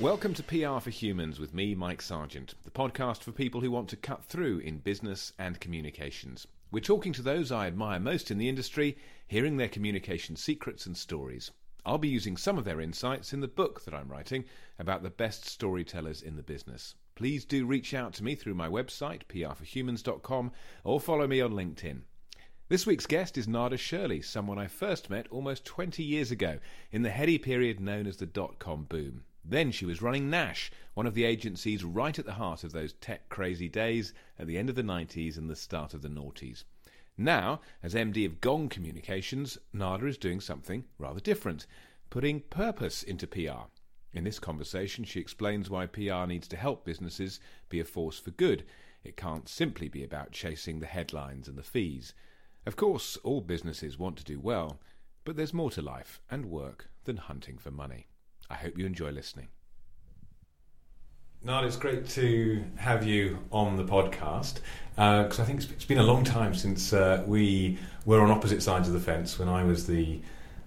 Welcome 0.00 0.32
to 0.32 0.42
PR 0.42 0.80
for 0.80 0.88
Humans 0.88 1.38
with 1.38 1.52
me, 1.52 1.74
Mike 1.74 2.00
Sergeant, 2.00 2.54
the 2.64 2.70
podcast 2.70 3.18
for 3.18 3.32
people 3.32 3.60
who 3.60 3.70
want 3.70 3.90
to 3.90 3.98
cut 3.98 4.24
through 4.24 4.60
in 4.60 4.78
business 4.78 5.34
and 5.38 5.60
communications. 5.60 6.46
We're 6.70 6.80
talking 6.80 7.12
to 7.12 7.20
those 7.20 7.52
I 7.52 7.66
admire 7.66 8.00
most 8.00 8.30
in 8.30 8.38
the 8.38 8.48
industry, 8.48 8.96
hearing 9.28 9.58
their 9.58 9.68
communication 9.68 10.36
secrets 10.36 10.86
and 10.86 10.96
stories. 10.96 11.50
I'll 11.84 11.98
be 11.98 12.08
using 12.08 12.38
some 12.38 12.56
of 12.56 12.64
their 12.64 12.80
insights 12.80 13.34
in 13.34 13.40
the 13.40 13.46
book 13.46 13.84
that 13.84 13.92
I'm 13.92 14.08
writing 14.08 14.46
about 14.78 15.02
the 15.02 15.10
best 15.10 15.44
storytellers 15.44 16.22
in 16.22 16.34
the 16.34 16.42
business. 16.42 16.94
Please 17.14 17.44
do 17.44 17.66
reach 17.66 17.92
out 17.92 18.14
to 18.14 18.24
me 18.24 18.34
through 18.34 18.54
my 18.54 18.68
website, 18.68 19.24
prforhumans.com, 19.28 20.52
or 20.82 20.98
follow 20.98 21.26
me 21.26 21.42
on 21.42 21.52
LinkedIn. 21.52 22.00
This 22.70 22.86
week's 22.86 23.06
guest 23.06 23.36
is 23.36 23.46
Narda 23.46 23.78
Shirley, 23.78 24.22
someone 24.22 24.58
I 24.58 24.66
first 24.66 25.10
met 25.10 25.28
almost 25.28 25.66
20 25.66 26.02
years 26.02 26.30
ago 26.30 26.58
in 26.90 27.02
the 27.02 27.10
heady 27.10 27.36
period 27.36 27.80
known 27.80 28.06
as 28.06 28.16
the 28.16 28.24
dot 28.24 28.58
com 28.58 28.84
boom. 28.84 29.24
Then 29.50 29.72
she 29.72 29.84
was 29.84 30.00
running 30.00 30.30
Nash, 30.30 30.70
one 30.94 31.08
of 31.08 31.14
the 31.14 31.24
agencies 31.24 31.82
right 31.82 32.16
at 32.16 32.24
the 32.24 32.34
heart 32.34 32.62
of 32.62 32.70
those 32.70 32.92
tech 32.92 33.28
crazy 33.28 33.68
days 33.68 34.14
at 34.38 34.46
the 34.46 34.56
end 34.56 34.70
of 34.70 34.76
the 34.76 34.84
90s 34.84 35.36
and 35.36 35.50
the 35.50 35.56
start 35.56 35.92
of 35.92 36.02
the 36.02 36.08
noughties. 36.08 36.62
Now, 37.18 37.60
as 37.82 37.94
MD 37.94 38.24
of 38.24 38.40
Gong 38.40 38.68
Communications, 38.68 39.58
Narda 39.74 40.08
is 40.08 40.16
doing 40.18 40.40
something 40.40 40.84
rather 40.98 41.18
different, 41.18 41.66
putting 42.10 42.42
purpose 42.42 43.02
into 43.02 43.26
PR. 43.26 43.66
In 44.12 44.22
this 44.22 44.38
conversation, 44.38 45.02
she 45.02 45.18
explains 45.18 45.68
why 45.68 45.86
PR 45.86 46.26
needs 46.26 46.46
to 46.46 46.56
help 46.56 46.84
businesses 46.84 47.40
be 47.68 47.80
a 47.80 47.84
force 47.84 48.20
for 48.20 48.30
good. 48.30 48.64
It 49.02 49.16
can't 49.16 49.48
simply 49.48 49.88
be 49.88 50.04
about 50.04 50.30
chasing 50.30 50.78
the 50.78 50.86
headlines 50.86 51.48
and 51.48 51.58
the 51.58 51.64
fees. 51.64 52.14
Of 52.66 52.76
course, 52.76 53.16
all 53.24 53.40
businesses 53.40 53.98
want 53.98 54.16
to 54.18 54.24
do 54.24 54.38
well, 54.38 54.78
but 55.24 55.34
there's 55.34 55.52
more 55.52 55.72
to 55.72 55.82
life 55.82 56.20
and 56.30 56.46
work 56.46 56.88
than 57.02 57.16
hunting 57.16 57.58
for 57.58 57.72
money. 57.72 58.06
I 58.50 58.54
hope 58.54 58.76
you 58.76 58.84
enjoy 58.84 59.10
listening. 59.10 59.48
Narda, 61.46 61.66
it's 61.66 61.76
great 61.76 62.06
to 62.10 62.62
have 62.76 63.06
you 63.06 63.38
on 63.50 63.76
the 63.76 63.84
podcast 63.84 64.56
because 64.94 65.38
uh, 65.38 65.42
I 65.42 65.46
think 65.46 65.62
it's 65.62 65.86
been 65.86 65.98
a 65.98 66.02
long 66.02 66.22
time 66.22 66.54
since 66.54 66.92
uh, 66.92 67.24
we 67.26 67.78
were 68.04 68.20
on 68.20 68.30
opposite 68.30 68.62
sides 68.62 68.88
of 68.88 68.94
the 68.94 69.00
fence 69.00 69.38
when 69.38 69.48
I 69.48 69.64
was 69.64 69.86
the 69.86 70.20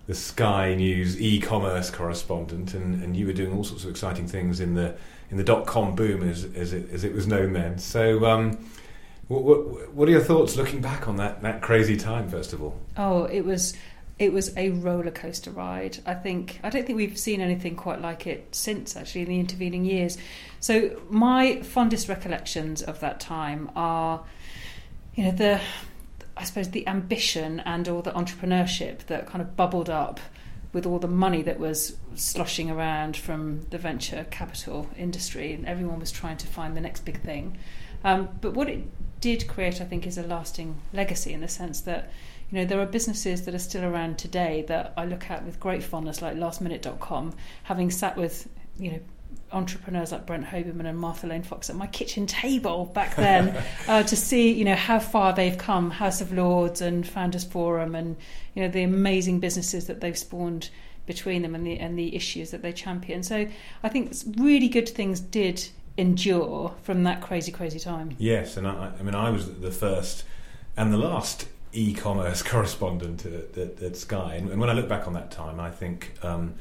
the 0.06 0.16
Sky 0.16 0.76
News 0.76 1.22
e-commerce 1.22 1.90
correspondent, 1.90 2.74
and, 2.74 3.02
and 3.02 3.16
you 3.16 3.26
were 3.26 3.32
doing 3.32 3.54
all 3.54 3.64
sorts 3.64 3.86
of 3.86 3.90
exciting 3.90 4.28
things 4.28 4.60
in 4.60 4.74
the 4.74 4.96
in 5.30 5.38
the 5.38 5.44
dot 5.44 5.68
com 5.68 5.96
boom 5.96 6.28
as 6.28 6.46
as 6.56 6.74
it, 6.74 6.90
as 6.92 7.04
it 7.04 7.14
was 7.14 7.28
known 7.28 7.54
then. 7.54 7.78
So, 7.78 8.26
um, 8.26 8.58
what, 9.28 9.44
what, 9.44 9.94
what 9.94 10.08
are 10.10 10.12
your 10.12 10.22
thoughts 10.22 10.58
looking 10.58 10.82
back 10.82 11.08
on 11.08 11.18
that 11.18 11.42
that 11.44 11.62
crazy 11.62 11.96
time? 11.96 12.28
First 12.28 12.52
of 12.52 12.64
all, 12.64 12.80
oh, 12.98 13.26
it 13.26 13.42
was 13.42 13.76
it 14.20 14.32
was 14.32 14.56
a 14.56 14.70
roller 14.70 15.12
coaster 15.12 15.52
ride. 15.52 15.98
I 16.06 16.14
think 16.14 16.60
I 16.64 16.70
don't 16.70 16.86
think 16.86 16.98
we've 16.98 17.18
seen 17.18 17.42
anything 17.42 17.76
quite 17.76 18.02
like 18.02 18.28
it 18.28 18.54
since 18.56 18.96
actually 18.96 19.22
in 19.22 19.30
the 19.30 19.40
intervening 19.40 19.86
years. 19.86 20.18
So 20.60 21.02
my 21.10 21.62
fondest 21.62 22.08
recollections 22.08 22.82
of 22.82 23.00
that 23.00 23.20
time 23.20 23.72
are, 23.76 24.24
you 25.16 25.26
know, 25.26 25.32
the 25.32 25.62
I 26.36 26.44
suppose 26.44 26.70
the 26.70 26.88
ambition 26.88 27.60
and 27.62 27.88
all 27.88 28.02
the 28.02 28.12
entrepreneurship 28.12 29.06
that 29.08 29.28
kind 29.28 29.42
of 29.42 29.56
bubbled 29.56 29.90
up 29.90 30.20
with 30.74 30.86
all 30.88 30.98
the 30.98 31.08
money 31.08 31.44
that 31.44 31.60
was 31.60 31.98
sloshing 32.16 32.72
around 32.72 33.16
from 33.16 33.62
the 33.70 33.78
venture 33.78 34.26
capital 34.32 34.90
industry, 34.98 35.54
and 35.54 35.68
everyone 35.68 36.00
was 36.00 36.12
trying 36.12 36.38
to 36.38 36.48
find 36.48 36.76
the 36.76 36.82
next 36.82 37.06
big 37.06 37.22
thing. 37.22 37.58
Um, 38.04 38.30
but 38.42 38.54
what 38.54 38.68
it 38.70 38.84
did 39.22 39.48
create, 39.48 39.80
I 39.80 39.86
think, 39.86 40.08
is 40.08 40.18
a 40.18 40.24
lasting 40.24 40.82
legacy 40.92 41.32
in 41.32 41.42
the 41.42 41.48
sense 41.48 41.82
that 41.82 42.12
you 42.54 42.60
know, 42.60 42.66
there 42.66 42.80
are 42.80 42.86
businesses 42.86 43.46
that 43.46 43.56
are 43.56 43.60
still 43.60 43.84
around 43.84 44.20
today 44.20 44.64
that 44.68 44.94
I 44.96 45.06
look 45.06 45.32
at 45.32 45.44
with 45.44 45.60
great 45.60 45.82
fondness, 45.82 46.22
like 46.22 46.36
lastminute.com, 46.36 47.34
having 47.64 47.90
sat 47.90 48.16
with, 48.16 48.48
you 48.78 48.92
know, 48.92 49.00
entrepreneurs 49.52 50.12
like 50.12 50.28
Brent 50.28 50.46
Hoberman 50.46 50.86
and 50.86 50.96
Martha 50.96 51.26
Lane 51.26 51.42
Fox 51.42 51.72
at 51.72 51.76
my 51.76 51.88
kitchen 51.88 52.28
table 52.28 52.86
back 52.86 53.16
then 53.16 53.60
uh, 53.88 54.04
to 54.04 54.16
see, 54.16 54.52
you 54.52 54.66
know, 54.66 54.76
how 54.76 55.00
far 55.00 55.34
they've 55.34 55.58
come, 55.58 55.90
House 55.90 56.22
of 56.22 56.32
Lords 56.32 56.80
and 56.80 57.08
Founders 57.08 57.44
Forum 57.44 57.96
and, 57.96 58.18
you 58.54 58.62
know, 58.62 58.70
the 58.70 58.84
amazing 58.84 59.40
businesses 59.40 59.88
that 59.88 60.00
they've 60.00 60.18
spawned 60.18 60.70
between 61.08 61.42
them 61.42 61.56
and 61.56 61.66
the, 61.66 61.80
and 61.80 61.98
the 61.98 62.16
issues 62.16 62.52
that 62.52 62.62
they 62.62 62.72
champion. 62.72 63.24
So 63.24 63.48
I 63.82 63.90
think 63.90 64.14
really 64.38 64.70
good 64.70 64.88
things 64.88 65.20
did 65.20 65.70
endure 65.98 66.76
from 66.84 67.02
that 67.06 67.20
crazy, 67.20 67.52
crazy 67.52 67.80
time. 67.80 68.16
Yes, 68.20 68.58
and 68.58 68.68
I, 68.68 68.92
I 69.00 69.02
mean, 69.02 69.16
I 69.16 69.32
was 69.32 69.56
the 69.60 69.72
first 69.72 70.24
and 70.78 70.94
the 70.94 70.98
last 70.98 71.48
e-commerce 71.74 72.42
correspondent 72.44 73.26
at, 73.26 73.58
at, 73.58 73.82
at 73.82 73.98
Sky, 73.98 74.36
and, 74.36 74.50
and, 74.50 74.60
when 74.60 74.70
I 74.70 74.74
look 74.74 74.88
back 74.88 75.08
on 75.08 75.14
that 75.14 75.32
time, 75.32 75.60
I 75.60 75.72
think 75.72 76.14
um, 76.24 76.56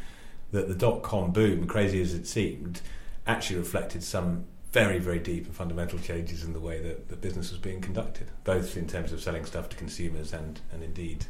that 0.51 0.69
the 0.69 0.75
dot 0.75 1.03
com 1.03 1.33
boom, 1.33 1.67
crazy 1.67 2.01
as 2.01 2.15
it 2.15 2.27
seemed, 2.27 2.81
actually 3.27 3.59
reflected 3.59 4.03
some 4.03 4.45
very, 4.73 4.99
very 4.99 5.19
deep 5.19 5.45
and 5.47 5.55
fundamental 5.55 5.99
changes 5.99 6.45
in 6.45 6.55
the 6.55 6.61
way 6.61 6.81
that 6.81 7.09
the 7.09 7.17
business 7.17 7.51
was 7.51 7.59
being 7.59 7.81
conducted, 7.81 8.31
both 8.43 8.77
in 8.77 8.87
terms 8.87 9.13
of 9.13 9.23
selling 9.23 9.45
stuff 9.45 9.69
to 9.69 9.77
consumers 9.77 10.33
and, 10.33 10.61
and 10.73 10.83
indeed 10.83 11.27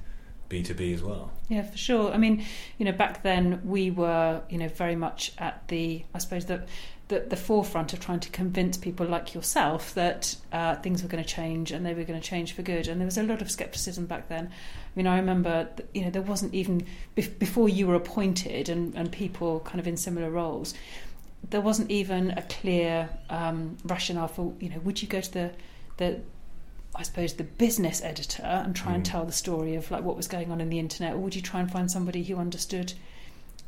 B2B 0.49 0.95
as 0.95 1.03
well. 1.03 1.33
Yeah, 1.49 1.63
for 1.63 1.77
sure. 1.77 2.13
I 2.13 2.19
mean, 2.19 2.45
you 2.79 2.85
know, 2.85 2.93
back 2.93 3.23
then 3.23 3.61
we 3.65 3.91
were, 3.91 4.43
you 4.49 4.59
know, 4.59 4.69
very 4.69 4.95
much 4.95 5.33
at 5.39 5.67
the, 5.69 6.05
I 6.15 6.19
suppose, 6.19 6.45
the, 6.45 6.65
the, 7.13 7.21
the 7.21 7.37
forefront 7.37 7.93
of 7.93 8.01
trying 8.01 8.21
to 8.21 8.31
convince 8.31 8.79
people 8.79 9.07
like 9.07 9.35
yourself 9.35 9.93
that 9.93 10.35
uh, 10.51 10.77
things 10.77 11.03
were 11.03 11.09
going 11.11 11.23
to 11.23 11.29
change 11.29 11.71
and 11.71 11.85
they 11.85 11.93
were 11.93 12.05
going 12.05 12.19
to 12.19 12.27
change 12.27 12.55
for 12.55 12.63
good. 12.63 12.89
And 12.89 12.99
there 12.99 13.05
was 13.05 13.19
a 13.19 13.23
lot 13.23 13.43
of 13.43 13.51
skepticism 13.51 14.07
back 14.07 14.29
then. 14.29 14.47
I 14.47 14.91
mean, 14.97 15.07
I 15.07 15.17
remember, 15.17 15.69
you 15.93 16.05
know, 16.05 16.11
there 16.11 16.23
wasn't 16.23 16.55
even, 16.55 16.87
before 17.15 17.69
you 17.69 17.87
were 17.87 17.95
appointed 17.95 18.71
and, 18.71 18.95
and 18.95 19.13
people 19.13 19.61
kind 19.61 19.79
of 19.79 19.87
in 19.87 19.99
similar 19.99 20.31
roles, 20.31 20.73
there 21.51 21.61
wasn't 21.61 21.91
even 21.91 22.31
a 22.31 22.43
clear 22.43 23.11
um, 23.29 23.77
rationale 23.85 24.29
for, 24.29 24.55
you 24.59 24.71
know, 24.71 24.79
would 24.79 25.03
you 25.03 25.09
go 25.09 25.21
to 25.21 25.33
the, 25.33 25.51
the 25.99 26.21
I 26.95 27.03
suppose 27.03 27.35
the 27.35 27.45
business 27.45 28.03
editor 28.03 28.43
and 28.43 28.75
try 28.75 28.93
mm. 28.93 28.97
and 28.97 29.05
tell 29.05 29.25
the 29.25 29.33
story 29.33 29.75
of 29.75 29.91
like 29.91 30.03
what 30.03 30.17
was 30.17 30.29
going 30.29 30.51
on 30.51 30.61
in 30.61 30.71
the 30.71 30.79
internet, 30.79 31.15
or 31.15 31.19
would 31.19 31.35
you 31.35 31.43
try 31.43 31.61
and 31.61 31.71
find 31.71 31.91
somebody 31.91 32.23
who 32.23 32.37
understood 32.37 32.93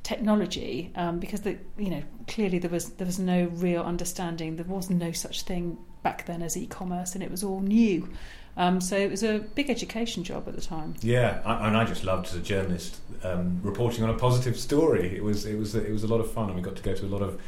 technology? 0.05 0.93
Um, 0.95 1.19
because 1.19 1.41
the 1.41 1.59
you 1.77 1.91
know 1.91 2.03
clearly 2.29 2.61
there 2.61 2.71
was 2.71 2.91
there 2.91 3.07
was 3.07 3.19
no 3.19 3.47
real 3.55 3.83
understanding. 3.83 4.55
There 4.57 4.65
was 4.65 4.89
no 4.89 5.11
such 5.11 5.43
thing 5.43 5.79
back 6.05 6.27
then 6.27 6.43
as 6.43 6.57
e-commerce, 6.57 7.15
and 7.15 7.25
it 7.25 7.31
was 7.31 7.43
all 7.43 7.61
new. 7.61 8.09
Um, 8.57 8.81
so 8.81 8.97
it 8.97 9.11
was 9.11 9.25
a 9.25 9.41
big 9.41 9.69
education 9.69 10.23
job 10.23 10.47
at 10.47 10.55
the 10.55 10.61
time. 10.61 10.95
Yeah, 11.01 11.43
I, 11.45 11.67
and 11.67 11.77
I 11.77 11.85
just 11.85 12.05
loved 12.05 12.29
as 12.29 12.37
a 12.37 12.41
journalist 12.41 13.01
um, 13.25 13.61
reporting 13.65 14.05
on 14.05 14.11
a 14.11 14.15
positive 14.15 14.57
story. 14.57 15.17
It 15.17 15.25
was 15.25 15.45
it 15.45 15.59
was 15.59 15.75
it 15.75 15.91
was 15.91 16.05
a 16.05 16.07
lot 16.07 16.21
of 16.21 16.31
fun, 16.31 16.47
and 16.47 16.55
we 16.55 16.63
got 16.63 16.77
to 16.77 16.83
go 16.83 16.95
to 16.95 17.05
a 17.05 17.09
lot 17.09 17.23
of 17.23 17.41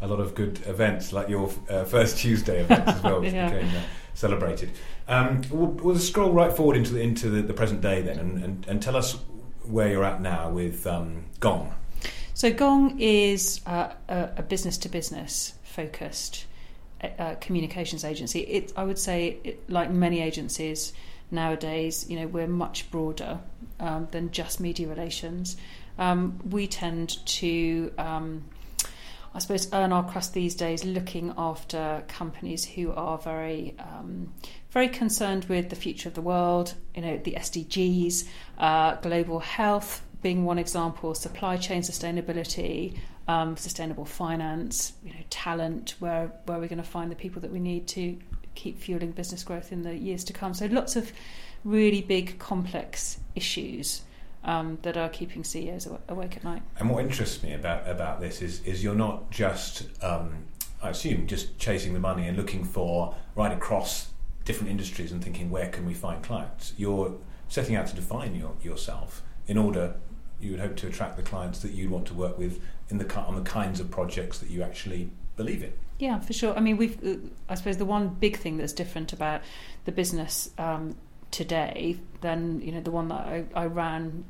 a 0.00 0.06
lot 0.06 0.20
of 0.20 0.34
good 0.34 0.60
events, 0.66 1.12
like 1.12 1.28
your 1.28 1.50
uh, 1.68 1.84
first 1.84 2.18
Tuesday 2.18 2.60
events 2.60 2.92
as 2.92 3.02
well, 3.02 3.20
which 3.22 3.32
yeah. 3.32 3.50
became 3.50 3.68
uh, 3.76 3.82
celebrated. 4.14 4.70
Um, 5.08 5.42
we'll, 5.50 5.68
we'll, 5.68 5.98
scroll 5.98 6.32
right 6.32 6.52
forward 6.52 6.76
into 6.76 6.94
the, 6.94 7.00
into 7.00 7.28
the, 7.28 7.42
the 7.42 7.54
present 7.54 7.80
day 7.80 8.00
then, 8.00 8.18
and, 8.18 8.42
and, 8.42 8.66
and, 8.66 8.82
tell 8.82 8.96
us 8.96 9.18
where 9.64 9.88
you're 9.90 10.04
at 10.04 10.20
now 10.20 10.50
with 10.50 10.86
um, 10.86 11.24
Gong. 11.40 11.74
So 12.36 12.52
Gong 12.52 12.98
is 12.98 13.60
uh, 13.64 13.90
a 14.08 14.42
business 14.42 14.76
to 14.78 14.88
business 14.88 15.54
focused 15.62 16.46
uh, 17.00 17.36
communications 17.40 18.04
agency. 18.04 18.40
It, 18.40 18.72
I 18.76 18.82
would 18.82 18.98
say, 18.98 19.38
it, 19.44 19.70
like 19.70 19.90
many 19.90 20.20
agencies 20.20 20.92
nowadays, 21.30 22.10
you 22.10 22.18
know, 22.18 22.26
we're 22.26 22.48
much 22.48 22.90
broader 22.90 23.38
um, 23.78 24.08
than 24.10 24.32
just 24.32 24.58
media 24.58 24.88
relations. 24.88 25.56
Um, 25.96 26.40
we 26.50 26.66
tend 26.66 27.24
to 27.26 27.92
um, 27.98 28.44
I 29.34 29.40
suppose, 29.40 29.72
earn 29.72 29.92
our 29.92 30.08
crust 30.08 30.32
these 30.32 30.54
days 30.54 30.84
looking 30.84 31.34
after 31.36 32.04
companies 32.06 32.64
who 32.64 32.92
are 32.92 33.18
very, 33.18 33.74
um, 33.80 34.32
very 34.70 34.88
concerned 34.88 35.46
with 35.46 35.70
the 35.70 35.76
future 35.76 36.08
of 36.08 36.14
the 36.14 36.20
world, 36.20 36.74
you 36.94 37.02
know, 37.02 37.18
the 37.18 37.32
SDGs, 37.32 38.28
uh, 38.58 38.94
global 38.96 39.40
health 39.40 40.03
being 40.24 40.46
one 40.46 40.58
example, 40.58 41.14
supply 41.14 41.58
chain 41.58 41.82
sustainability, 41.82 42.96
um, 43.28 43.58
sustainable 43.58 44.06
finance, 44.06 44.94
you 45.04 45.10
know, 45.10 45.20
talent, 45.28 45.94
where, 45.98 46.32
where 46.46 46.56
are 46.56 46.60
we're 46.60 46.66
going 46.66 46.78
to 46.78 46.82
find 46.82 47.12
the 47.12 47.16
people 47.16 47.42
that 47.42 47.52
we 47.52 47.60
need 47.60 47.86
to 47.86 48.18
keep 48.54 48.80
fueling 48.80 49.12
business 49.12 49.44
growth 49.44 49.70
in 49.70 49.82
the 49.82 49.94
years 49.94 50.24
to 50.24 50.32
come. 50.32 50.54
So 50.54 50.64
lots 50.64 50.96
of 50.96 51.12
really 51.62 52.00
big, 52.00 52.38
complex 52.38 53.18
issues 53.34 54.00
um, 54.44 54.78
that 54.80 54.96
are 54.96 55.10
keeping 55.10 55.44
CEOs 55.44 55.86
awake 56.08 56.38
at 56.38 56.42
night. 56.42 56.62
And 56.78 56.88
what 56.88 57.04
interests 57.04 57.42
me 57.42 57.52
about 57.52 57.86
about 57.86 58.20
this 58.20 58.40
is 58.40 58.62
is 58.64 58.82
you're 58.82 58.94
not 58.94 59.30
just 59.30 59.84
um, 60.02 60.46
I 60.82 60.88
assume 60.90 61.26
just 61.26 61.58
chasing 61.58 61.92
the 61.92 62.00
money 62.00 62.26
and 62.28 62.36
looking 62.36 62.64
for 62.64 63.14
right 63.34 63.52
across 63.52 64.08
different 64.46 64.70
industries 64.70 65.12
and 65.12 65.22
thinking 65.22 65.50
where 65.50 65.68
can 65.68 65.84
we 65.84 65.92
find 65.92 66.22
clients. 66.22 66.72
You're 66.78 67.14
setting 67.48 67.76
out 67.76 67.86
to 67.88 67.94
define 67.94 68.34
your, 68.34 68.54
yourself 68.62 69.22
in 69.46 69.58
order 69.58 69.96
you 70.44 70.52
would 70.52 70.60
hope 70.60 70.76
to 70.76 70.86
attract 70.86 71.16
the 71.16 71.22
clients 71.22 71.60
that 71.60 71.72
you 71.72 71.88
want 71.88 72.06
to 72.06 72.14
work 72.14 72.38
with 72.38 72.60
in 72.90 72.98
the 72.98 73.16
on 73.16 73.34
the 73.34 73.42
kinds 73.42 73.80
of 73.80 73.90
projects 73.90 74.38
that 74.38 74.50
you 74.50 74.62
actually 74.62 75.10
believe 75.36 75.62
in. 75.62 75.72
Yeah, 75.98 76.18
for 76.20 76.32
sure. 76.32 76.56
I 76.56 76.60
mean, 76.60 76.76
we've. 76.76 77.04
Uh, 77.04 77.16
I 77.48 77.54
suppose 77.54 77.76
the 77.76 77.84
one 77.84 78.08
big 78.08 78.36
thing 78.36 78.56
that's 78.56 78.72
different 78.72 79.12
about 79.12 79.42
the 79.84 79.92
business 79.92 80.50
um, 80.58 80.96
today 81.30 81.98
than 82.20 82.60
you 82.60 82.72
know 82.72 82.80
the 82.80 82.90
one 82.90 83.08
that 83.08 83.26
I, 83.26 83.44
I 83.54 83.66
ran 83.66 84.24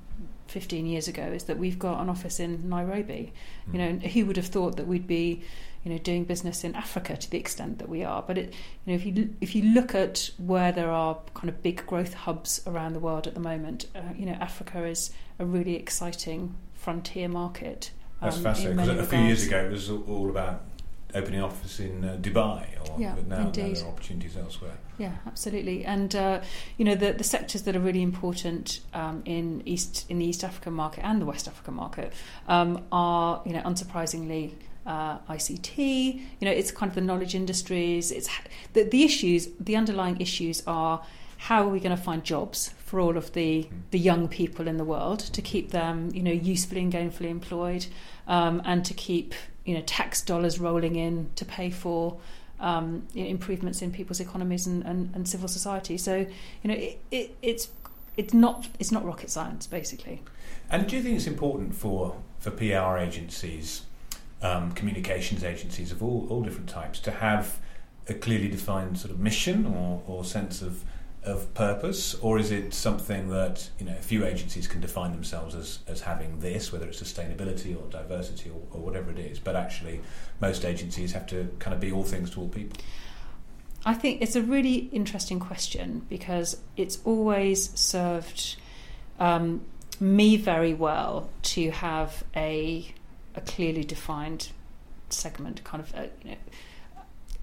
15 0.49 0.87
years 0.87 1.09
ago 1.09 1.23
is 1.23 1.45
that 1.45 1.59
we've 1.59 1.79
got 1.79 2.01
an 2.01 2.09
office 2.09 2.39
in 2.39 2.69
Nairobi. 2.69 3.33
You 3.73 3.79
know, 3.79 3.93
who 4.09 4.27
would 4.27 4.37
have 4.37 4.47
thought 4.47 4.77
that 4.77 4.87
we'd 4.87 5.07
be, 5.07 5.43
you 5.85 5.93
know, 5.93 5.99
doing 5.99 6.25
business 6.25 6.65
in 6.65 6.75
Africa 6.75 7.17
to 7.17 7.31
the 7.31 7.39
extent 7.39 7.79
that 7.79 7.89
we 7.89 8.03
are? 8.03 8.23
But 8.23 8.39
it, 8.39 8.55
you 8.85 8.93
know, 8.93 8.95
if 8.95 9.07
you 9.07 9.35
if 9.41 9.55
you 9.55 9.63
look 9.75 9.95
at 9.95 10.31
where 10.39 10.73
there 10.73 10.91
are 10.91 11.19
kind 11.35 11.49
of 11.49 11.63
big 11.63 11.87
growth 11.87 12.15
hubs 12.15 12.63
around 12.67 12.95
the 12.95 13.01
world 13.01 13.27
at 13.27 13.35
the 13.35 13.41
moment, 13.41 13.87
uh, 13.95 14.01
you 14.17 14.27
know, 14.27 14.33
Africa 14.41 14.85
is 14.85 15.11
a 15.39 15.45
really 15.45 15.77
exciting 15.77 16.55
frontier 16.75 17.29
market. 17.29 17.91
That's 18.21 18.37
um, 18.37 18.43
fascinating. 18.43 18.77
Because 18.77 18.99
a 18.99 19.07
few 19.07 19.21
years 19.21 19.47
ago, 19.47 19.65
it 19.65 19.71
was 19.71 19.91
all 19.91 20.31
about 20.31 20.63
opening 21.15 21.39
an 21.39 21.45
office 21.45 21.81
in 21.81 22.05
uh, 22.05 22.17
Dubai, 22.21 22.67
or, 22.89 23.01
Yeah, 23.01 23.15
but 23.15 23.27
now, 23.27 23.45
now 23.45 23.51
there 23.51 23.71
are 23.71 23.87
opportunities 23.87 24.37
elsewhere. 24.37 24.77
Yeah, 24.99 25.13
absolutely. 25.27 25.85
And 25.85 26.15
uh, 26.15 26.41
you 26.77 26.85
know 26.85 26.95
the 26.95 27.13
the 27.13 27.25
sectors 27.25 27.63
that 27.63 27.77
are 27.77 27.81
really 27.81 28.03
important 28.03 28.81
um, 28.93 29.23
in 29.25 29.63
East 29.65 30.07
in 30.09 30.19
the 30.19 30.27
East 30.27 30.45
African 30.45 30.73
market 30.73 31.05
and 31.05 31.21
the 31.21 31.27
West 31.27 31.49
African 31.49 31.75
market 31.75 32.13
um, 32.49 32.85
are 32.93 33.43
you 33.45 33.53
know 33.53 33.63
unsurprisingly. 33.63 34.53
Uh, 34.87 35.19
ICT, 35.31 35.79
you 35.79 36.45
know, 36.47 36.51
it's 36.51 36.71
kind 36.71 36.91
of 36.91 36.95
the 36.95 37.01
knowledge 37.01 37.35
industries. 37.35 38.11
It's 38.11 38.29
the, 38.75 38.83
the 38.83 39.03
issues, 39.03 39.49
the 39.59 39.77
underlying 39.77 40.21
issues 40.21 40.63
are 40.67 41.03
how 41.39 41.65
are 41.65 41.69
we 41.69 41.81
going 41.81 41.97
to 41.97 42.03
find 42.03 42.25
jobs 42.25 42.71
for 42.85 43.01
all 43.01 43.17
of 43.17 43.33
the 43.33 43.69
the 43.91 43.99
young 43.99 44.29
people 44.29 44.69
in 44.69 44.77
the 44.77 44.85
world 44.85 45.21
to 45.21 45.43
keep 45.43 45.71
them, 45.71 46.11
you 46.15 46.23
know, 46.23 46.33
usefully 46.33 46.83
and 46.83 46.93
gainfully 46.93 47.29
employed, 47.29 47.87
um, 48.27 48.63
and 48.65 48.85
to 48.85 48.95
keep 48.95 49.35
you 49.65 49.75
know 49.75 49.83
tax 49.83 50.23
dollars 50.23 50.59
rolling 50.61 50.97
in 50.97 51.31
to 51.37 51.45
pay 51.45 51.71
for 51.71 52.19
um, 52.61 53.07
you 53.13 53.25
know, 53.25 53.31
improvements 53.31 53.83
in 53.83 53.91
people's 53.91 54.21
economies 54.21 54.67
and, 54.67 54.85
and, 54.85 55.15
and 55.15 55.29
civil 55.29 55.49
society. 55.49 55.99
So 55.99 56.27
you 56.63 56.69
know 56.71 56.75
it, 56.75 57.01
it, 57.11 57.37
it's 57.43 57.69
it's 58.17 58.33
not 58.33 58.69
it's 58.79 58.93
not 58.93 59.05
rocket 59.05 59.31
science 59.31 59.67
basically. 59.67 60.23
And 60.71 60.87
do 60.87 60.97
you 60.97 61.03
think 61.03 61.17
it's 61.17 61.27
important 61.27 61.75
for, 61.75 62.17
for 62.39 62.51
PR 62.51 62.97
agencies, 62.97 63.83
um, 64.44 64.73
communications 64.73 65.43
agencies 65.43 65.91
of 65.91 66.02
all, 66.02 66.26
all 66.31 66.43
different 66.43 66.69
types, 66.69 67.00
to 67.00 67.11
have 67.11 67.58
a 68.08 68.14
clearly 68.14 68.49
defined 68.49 68.99
sort 68.99 69.11
of 69.11 69.19
mission 69.19 69.64
or, 69.67 70.02
or 70.06 70.23
sense 70.25 70.61
of, 70.61 70.85
of 71.25 71.52
purpose? 71.55 72.14
Or 72.17 72.38
is 72.38 72.50
it 72.50 72.75
something 72.75 73.31
that 73.31 73.70
you 73.79 73.87
know, 73.87 73.96
a 73.99 74.02
few 74.02 74.26
agencies 74.26 74.69
can 74.69 74.82
define 74.82 75.12
themselves 75.12 75.55
as, 75.55 75.79
as 75.88 76.02
having 76.02 76.41
this, 76.41 76.70
whether 76.70 76.87
it's 76.87 77.02
sustainability 77.02 77.75
or 77.75 77.91
diversity 77.91 78.50
or, 78.50 78.61
or 78.76 78.82
whatever 78.82 79.11
it 79.11 79.19
is, 79.19 79.38
but 79.38 79.56
actually 79.56 80.00
most 80.41 80.64
agencies 80.67 81.12
have 81.12 81.26
to 81.29 81.49
kind 81.58 81.73
of 81.73 81.81
be 81.81 81.91
all 81.91 82.05
things 82.05 82.31
to 82.31 82.41
all 82.41 82.49
people? 82.49 82.79
I 83.87 83.94
think 83.94 84.23
it's 84.23 84.37
a 84.37 84.43
really 84.43 84.91
interesting 84.93 85.41
question 85.41 86.06
because 86.08 86.58
it's 86.76 86.99
always 87.05 87.70
served 87.79 88.56
um, 89.19 89.62
me 90.00 90.37
very 90.37 90.75
well 90.75 91.31
to 91.43 91.70
have 91.70 92.25
a 92.35 92.93
a 93.35 93.41
clearly 93.41 93.85
defined 93.85 94.49
segment, 95.11 95.63
kind 95.65 95.83
of 95.83 95.95
a, 95.95 96.11
you 96.23 96.31
know, 96.33 96.37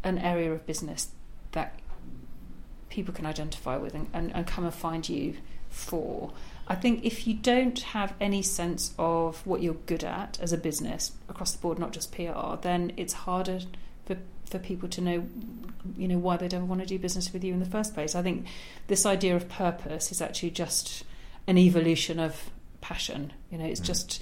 an 0.03 0.17
area 0.17 0.51
of 0.51 0.65
business 0.65 1.09
that 1.51 1.79
people 2.89 3.13
can 3.13 3.25
identify 3.25 3.77
with 3.77 3.93
and, 3.93 4.07
and, 4.13 4.33
and 4.35 4.47
come 4.47 4.65
and 4.65 4.73
find 4.73 5.07
you 5.07 5.35
for. 5.69 6.31
I 6.67 6.75
think 6.75 7.03
if 7.05 7.27
you 7.27 7.33
don't 7.33 7.79
have 7.79 8.13
any 8.19 8.41
sense 8.41 8.93
of 8.97 9.45
what 9.45 9.61
you're 9.61 9.73
good 9.73 10.03
at 10.03 10.39
as 10.41 10.53
a 10.53 10.57
business 10.57 11.13
across 11.29 11.51
the 11.51 11.59
board, 11.59 11.79
not 11.79 11.91
just 11.91 12.11
PR, 12.13 12.55
then 12.61 12.91
it's 12.97 13.13
harder 13.13 13.59
for 14.05 14.17
for 14.45 14.59
people 14.59 14.89
to 14.89 14.99
know, 14.99 15.25
you 15.97 16.09
know, 16.09 16.17
why 16.17 16.35
they'd 16.35 16.53
ever 16.53 16.65
want 16.65 16.81
to 16.81 16.87
do 16.87 16.99
business 16.99 17.31
with 17.31 17.41
you 17.41 17.53
in 17.53 17.61
the 17.61 17.65
first 17.65 17.93
place. 17.93 18.15
I 18.15 18.21
think 18.21 18.47
this 18.87 19.05
idea 19.05 19.33
of 19.33 19.47
purpose 19.47 20.11
is 20.11 20.21
actually 20.21 20.49
just 20.51 21.05
an 21.47 21.57
evolution 21.57 22.19
of 22.19 22.49
passion. 22.81 23.31
You 23.49 23.57
know, 23.59 23.63
it's 23.65 23.79
Mm. 23.79 23.85
just 23.85 24.21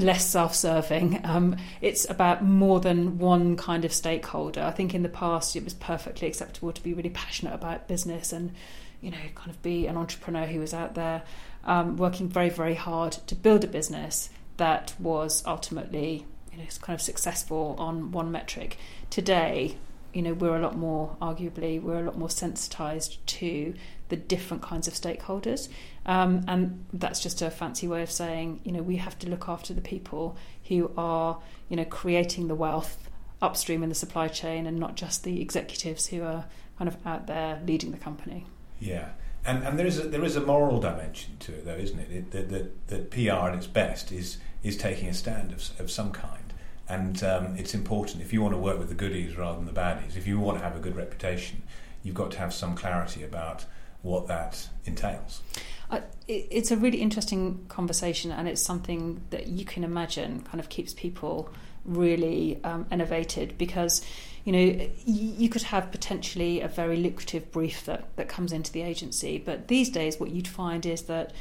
less 0.00 0.26
self-serving. 0.26 1.20
Um, 1.24 1.56
it's 1.80 2.08
about 2.08 2.42
more 2.42 2.80
than 2.80 3.18
one 3.18 3.56
kind 3.56 3.84
of 3.84 3.92
stakeholder. 3.92 4.62
I 4.62 4.70
think 4.70 4.94
in 4.94 5.02
the 5.02 5.08
past 5.08 5.56
it 5.56 5.64
was 5.64 5.74
perfectly 5.74 6.28
acceptable 6.28 6.72
to 6.72 6.82
be 6.82 6.94
really 6.94 7.10
passionate 7.10 7.54
about 7.54 7.88
business 7.88 8.32
and, 8.32 8.52
you 9.00 9.10
know, 9.10 9.18
kind 9.34 9.50
of 9.50 9.62
be 9.62 9.86
an 9.86 9.96
entrepreneur 9.96 10.46
who 10.46 10.60
was 10.60 10.74
out 10.74 10.94
there 10.94 11.22
um, 11.64 11.96
working 11.96 12.28
very, 12.28 12.50
very 12.50 12.74
hard 12.74 13.12
to 13.12 13.34
build 13.34 13.64
a 13.64 13.68
business 13.68 14.30
that 14.56 14.94
was 14.98 15.42
ultimately, 15.46 16.26
you 16.52 16.58
know, 16.58 16.64
kind 16.80 16.94
of 16.94 17.02
successful 17.02 17.74
on 17.78 18.12
one 18.12 18.30
metric. 18.30 18.76
Today, 19.08 19.76
you 20.12 20.22
know, 20.22 20.34
we're 20.34 20.56
a 20.56 20.60
lot 20.60 20.76
more, 20.76 21.16
arguably, 21.22 21.80
we're 21.80 22.00
a 22.00 22.02
lot 22.02 22.18
more 22.18 22.30
sensitized 22.30 23.24
to 23.26 23.74
the 24.10 24.16
different 24.16 24.62
kinds 24.62 24.86
of 24.86 24.94
stakeholders. 24.94 25.68
Um, 26.04 26.44
and 26.46 26.84
that's 26.92 27.20
just 27.20 27.40
a 27.40 27.50
fancy 27.50 27.88
way 27.88 28.02
of 28.02 28.10
saying, 28.10 28.60
you 28.64 28.72
know, 28.72 28.82
we 28.82 28.96
have 28.96 29.18
to 29.20 29.28
look 29.28 29.48
after 29.48 29.72
the 29.72 29.80
people 29.80 30.36
who 30.68 30.90
are, 30.96 31.38
you 31.68 31.76
know, 31.76 31.84
creating 31.84 32.48
the 32.48 32.54
wealth 32.54 33.08
upstream 33.42 33.82
in 33.82 33.88
the 33.88 33.94
supply 33.94 34.28
chain 34.28 34.66
and 34.66 34.78
not 34.78 34.96
just 34.96 35.24
the 35.24 35.40
executives 35.40 36.08
who 36.08 36.22
are 36.22 36.44
kind 36.78 36.88
of 36.88 36.96
out 37.06 37.26
there 37.26 37.60
leading 37.66 37.90
the 37.90 37.98
company. 37.98 38.46
Yeah, 38.78 39.10
and 39.44 39.62
and 39.64 39.78
there 39.78 39.86
is 39.86 39.98
a, 39.98 40.02
there 40.02 40.24
is 40.24 40.36
a 40.36 40.40
moral 40.40 40.80
dimension 40.80 41.36
to 41.40 41.52
it, 41.52 41.64
though, 41.64 41.76
isn't 41.76 41.98
it? 41.98 42.30
that, 42.30 42.48
that, 42.50 42.88
that 42.88 43.10
PR 43.10 43.48
at 43.48 43.54
its 43.54 43.66
best 43.66 44.12
is 44.12 44.38
is 44.62 44.76
taking 44.76 45.08
a 45.08 45.14
stand 45.14 45.52
of, 45.52 45.70
of 45.78 45.90
some 45.90 46.10
kind, 46.12 46.52
and 46.88 47.22
um, 47.22 47.56
it's 47.56 47.74
important 47.74 48.22
if 48.22 48.32
you 48.32 48.42
want 48.42 48.54
to 48.54 48.58
work 48.58 48.78
with 48.78 48.88
the 48.88 48.94
goodies 48.94 49.36
rather 49.36 49.56
than 49.56 49.66
the 49.66 49.78
baddies. 49.78 50.16
If 50.16 50.26
you 50.26 50.38
want 50.38 50.58
to 50.58 50.64
have 50.64 50.76
a 50.76 50.80
good 50.80 50.96
reputation, 50.96 51.62
you've 52.02 52.14
got 52.14 52.30
to 52.32 52.38
have 52.38 52.52
some 52.52 52.74
clarity 52.74 53.22
about 53.22 53.64
what 54.02 54.26
that 54.28 54.68
entails. 54.84 55.42
Uh, 55.90 56.00
it, 56.28 56.46
it's 56.50 56.70
a 56.70 56.76
really 56.76 57.00
interesting 57.00 57.64
conversation, 57.68 58.30
and 58.30 58.48
it's 58.48 58.62
something 58.62 59.20
that 59.30 59.48
you 59.48 59.64
can 59.64 59.84
imagine 59.84 60.42
kind 60.42 60.60
of 60.60 60.68
keeps 60.68 60.94
people 60.94 61.52
really 61.84 62.62
um, 62.64 62.86
innovated 62.90 63.56
because 63.58 64.04
you 64.44 64.52
know 64.52 64.88
you 65.06 65.48
could 65.48 65.62
have 65.62 65.90
potentially 65.90 66.60
a 66.60 66.68
very 66.68 66.96
lucrative 66.96 67.50
brief 67.52 67.84
that, 67.84 68.04
that 68.16 68.28
comes 68.28 68.52
into 68.52 68.70
the 68.72 68.82
agency 68.82 69.38
but 69.38 69.68
these 69.68 69.88
days 69.88 70.20
what 70.20 70.30
you'd 70.30 70.48
find 70.48 70.84
is 70.84 71.02
that 71.02 71.32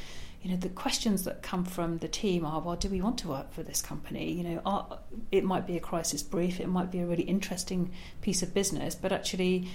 you 0.41 0.49
know 0.49 0.57
the 0.57 0.69
questions 0.69 1.25
that 1.25 1.41
come 1.41 1.65
from 1.65 1.97
the 1.97 2.07
team 2.07 2.45
are 2.45 2.61
well 2.61 2.75
do 2.75 2.87
we 2.89 3.01
want 3.01 3.17
to 3.17 3.27
work 3.27 3.51
for 3.51 3.63
this 3.63 3.81
company 3.81 4.31
you 4.31 4.43
know 4.43 4.61
are, 4.65 4.99
it 5.31 5.43
might 5.43 5.67
be 5.67 5.75
a 5.75 5.79
crisis 5.79 6.23
brief 6.23 6.59
it 6.59 6.67
might 6.67 6.91
be 6.91 6.99
a 6.99 7.05
really 7.05 7.23
interesting 7.23 7.91
piece 8.21 8.41
of 8.41 8.53
business 8.53 8.95
but 8.95 9.11
actually 9.11 9.67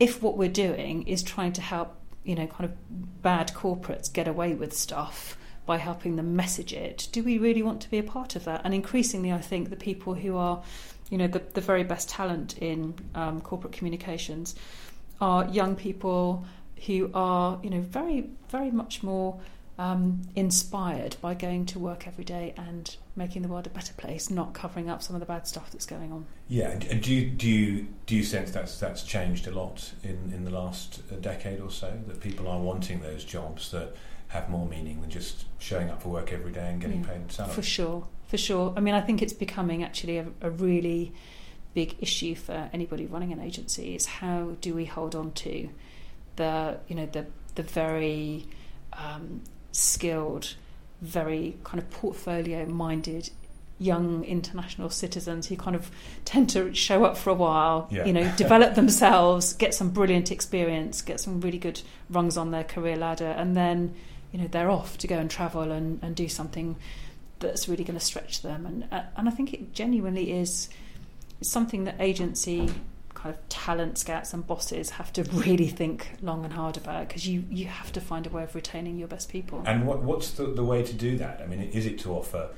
if 0.00 0.22
what 0.22 0.36
we're 0.36 0.48
doing 0.48 1.06
is 1.06 1.22
trying 1.22 1.52
to 1.52 1.60
help 1.60 1.94
you 2.26 2.34
know 2.34 2.46
kind 2.46 2.64
of 2.64 3.22
bad 3.22 3.52
corporates 3.54 4.12
get 4.12 4.28
away 4.28 4.54
with 4.54 4.76
stuff 4.76 5.38
by 5.64 5.78
helping 5.78 6.16
them 6.16 6.36
message 6.36 6.72
it 6.72 7.08
do 7.12 7.22
we 7.22 7.38
really 7.38 7.62
want 7.62 7.80
to 7.80 7.90
be 7.90 7.98
a 7.98 8.02
part 8.02 8.36
of 8.36 8.44
that? 8.44 8.60
And 8.64 8.74
increasingly 8.74 9.32
i 9.32 9.40
think 9.40 9.70
the 9.70 9.76
people 9.76 10.14
who 10.14 10.36
are 10.36 10.62
you 11.10 11.18
know 11.18 11.28
the, 11.28 11.42
the 11.54 11.60
very 11.60 11.84
best 11.84 12.08
talent 12.08 12.58
in 12.58 12.94
um, 13.14 13.40
corporate 13.40 13.72
communications 13.72 14.54
are 15.20 15.46
young 15.46 15.76
people 15.76 16.44
who 16.86 17.10
are 17.14 17.58
you 17.62 17.70
know 17.70 17.80
very 17.80 18.28
very 18.48 18.70
much 18.70 19.02
more 19.02 19.40
um, 19.78 20.22
inspired 20.34 21.16
by 21.20 21.34
going 21.34 21.66
to 21.66 21.78
work 21.78 22.06
every 22.06 22.24
day 22.24 22.54
and 22.56 22.96
making 23.14 23.42
the 23.42 23.48
world 23.48 23.66
a 23.66 23.70
better 23.70 23.92
place, 23.94 24.30
not 24.30 24.54
covering 24.54 24.88
up 24.88 25.02
some 25.02 25.14
of 25.14 25.20
the 25.20 25.26
bad 25.26 25.46
stuff 25.46 25.70
that's 25.70 25.86
going 25.86 26.12
on. 26.12 26.26
Yeah, 26.48 26.74
do 26.76 27.12
you, 27.12 27.28
do 27.28 27.48
you 27.48 27.86
do 28.06 28.16
you 28.16 28.22
sense 28.22 28.50
that's 28.50 28.78
that's 28.78 29.02
changed 29.02 29.46
a 29.46 29.50
lot 29.50 29.92
in, 30.02 30.32
in 30.34 30.44
the 30.44 30.50
last 30.50 31.02
uh, 31.12 31.16
decade 31.16 31.60
or 31.60 31.70
so? 31.70 31.92
That 32.06 32.20
people 32.20 32.48
are 32.48 32.58
wanting 32.58 33.00
those 33.00 33.24
jobs 33.24 33.70
that 33.72 33.94
have 34.28 34.48
more 34.48 34.66
meaning 34.66 35.00
than 35.02 35.10
just 35.10 35.44
showing 35.58 35.90
up 35.90 36.02
for 36.02 36.08
work 36.08 36.32
every 36.32 36.52
day 36.52 36.68
and 36.68 36.80
getting 36.80 37.02
Yeah, 37.02 37.10
paid 37.10 37.32
salary. 37.32 37.54
For 37.54 37.62
sure, 37.62 38.06
for 38.28 38.38
sure. 38.38 38.72
I 38.76 38.80
mean, 38.80 38.94
I 38.94 39.00
think 39.00 39.22
it's 39.22 39.32
becoming 39.32 39.82
actually 39.82 40.18
a, 40.18 40.26
a 40.40 40.50
really 40.50 41.12
big 41.74 41.96
issue 42.00 42.34
for 42.34 42.70
anybody 42.72 43.04
running 43.04 43.32
an 43.32 43.40
agency. 43.40 43.94
Is 43.94 44.06
how 44.06 44.56
do 44.62 44.74
we 44.74 44.86
hold 44.86 45.14
on 45.14 45.32
to 45.32 45.68
the 46.36 46.78
you 46.88 46.96
know 46.96 47.06
the 47.06 47.26
the 47.56 47.62
very 47.62 48.46
um, 48.94 49.42
skilled, 49.76 50.54
very 51.02 51.56
kind 51.64 51.78
of 51.78 51.90
portfolio 51.90 52.66
minded 52.66 53.30
young 53.78 54.24
international 54.24 54.88
citizens 54.88 55.48
who 55.48 55.56
kind 55.56 55.76
of 55.76 55.90
tend 56.24 56.48
to 56.48 56.72
show 56.74 57.04
up 57.04 57.16
for 57.18 57.28
a 57.28 57.34
while, 57.34 57.86
Yeah. 57.90 58.06
you 58.06 58.12
know, 58.14 58.32
develop 58.36 58.74
themselves, 58.74 59.52
get 59.52 59.74
some 59.74 59.90
brilliant 59.90 60.30
experience, 60.32 61.02
get 61.02 61.20
some 61.20 61.40
really 61.42 61.58
good 61.58 61.82
rungs 62.08 62.38
on 62.38 62.52
their 62.52 62.64
career 62.64 62.96
ladder, 62.96 63.34
and 63.36 63.54
then, 63.54 63.94
you 64.32 64.40
know, 64.40 64.46
they're 64.46 64.70
off 64.70 64.96
to 64.98 65.06
go 65.06 65.18
and 65.18 65.30
travel 65.30 65.70
and, 65.72 65.98
and 66.02 66.16
do 66.16 66.26
something 66.26 66.76
that's 67.40 67.68
really 67.68 67.84
going 67.84 67.98
to 67.98 68.04
stretch 68.04 68.40
them. 68.40 68.64
And 68.64 68.88
uh, 68.90 69.02
and 69.14 69.28
I 69.28 69.30
think 69.30 69.52
it 69.52 69.74
genuinely 69.74 70.32
is 70.32 70.70
something 71.42 71.84
that 71.84 71.96
agency 72.00 72.70
kind 73.26 73.34
of 73.34 73.48
talent 73.48 73.98
scouts 73.98 74.32
and 74.32 74.46
bosses 74.46 74.90
have 74.90 75.12
to 75.12 75.22
really 75.24 75.68
think 75.68 76.12
long 76.22 76.44
and 76.44 76.54
hard 76.54 76.76
about 76.76 77.08
because 77.08 77.26
you, 77.26 77.44
you 77.50 77.66
have 77.66 77.92
to 77.92 78.00
find 78.00 78.26
a 78.26 78.30
way 78.30 78.42
of 78.42 78.54
retaining 78.54 78.98
your 78.98 79.08
best 79.08 79.28
people. 79.28 79.62
And 79.66 79.86
what, 79.86 80.02
what's 80.02 80.30
the, 80.32 80.46
the 80.46 80.64
way 80.64 80.82
to 80.82 80.92
do 80.92 81.16
that? 81.18 81.40
I 81.40 81.46
mean, 81.46 81.60
is 81.60 81.86
it 81.86 81.98
to 82.00 82.12
offer 82.12 82.50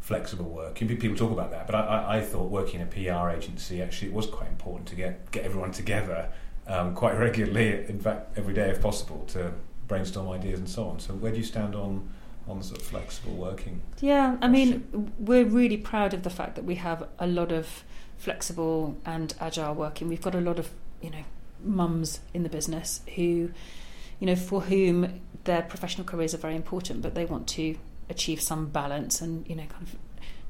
flexible 0.00 0.46
work? 0.46 0.74
People 0.74 1.16
talk 1.16 1.30
about 1.30 1.50
that, 1.50 1.66
but 1.66 1.74
I, 1.74 1.80
I, 1.80 2.16
I 2.18 2.20
thought 2.20 2.50
working 2.50 2.80
in 2.80 2.86
a 2.86 2.90
PR 2.90 3.30
agency 3.30 3.82
actually 3.82 4.08
it 4.08 4.14
was 4.14 4.26
quite 4.26 4.48
important 4.48 4.88
to 4.88 4.94
get 4.94 5.30
get 5.30 5.44
everyone 5.44 5.72
together 5.72 6.28
um, 6.66 6.94
quite 6.94 7.16
regularly. 7.18 7.86
In 7.88 8.00
fact, 8.00 8.36
every 8.36 8.54
day 8.54 8.70
if 8.70 8.80
possible 8.80 9.24
to 9.28 9.52
brainstorm 9.88 10.28
ideas 10.28 10.58
and 10.58 10.68
so 10.68 10.88
on. 10.88 10.98
So 10.98 11.14
where 11.14 11.30
do 11.30 11.38
you 11.38 11.44
stand 11.44 11.76
on 11.76 12.08
on 12.48 12.62
sort 12.62 12.80
of 12.80 12.86
flexible 12.86 13.34
working. 13.34 13.82
Yeah, 14.00 14.36
I 14.40 14.46
mean, 14.46 15.12
we're 15.18 15.44
really 15.44 15.76
proud 15.76 16.14
of 16.14 16.22
the 16.22 16.30
fact 16.30 16.54
that 16.54 16.64
we 16.64 16.76
have 16.76 17.08
a 17.18 17.26
lot 17.26 17.50
of 17.50 17.82
flexible 18.18 18.96
and 19.04 19.34
agile 19.40 19.74
working. 19.74 20.08
We've 20.08 20.22
got 20.22 20.34
a 20.34 20.40
lot 20.40 20.58
of, 20.58 20.70
you 21.00 21.10
know, 21.10 21.24
mums 21.62 22.20
in 22.34 22.42
the 22.42 22.48
business 22.48 23.00
who, 23.14 23.50
you 24.20 24.26
know, 24.26 24.36
for 24.36 24.62
whom 24.62 25.20
their 25.44 25.62
professional 25.62 26.04
careers 26.04 26.34
are 26.34 26.38
very 26.38 26.56
important, 26.56 27.02
but 27.02 27.14
they 27.14 27.24
want 27.24 27.46
to 27.48 27.76
achieve 28.08 28.40
some 28.40 28.66
balance 28.66 29.20
and, 29.20 29.48
you 29.48 29.56
know, 29.56 29.66
kind 29.66 29.82
of 29.82 29.96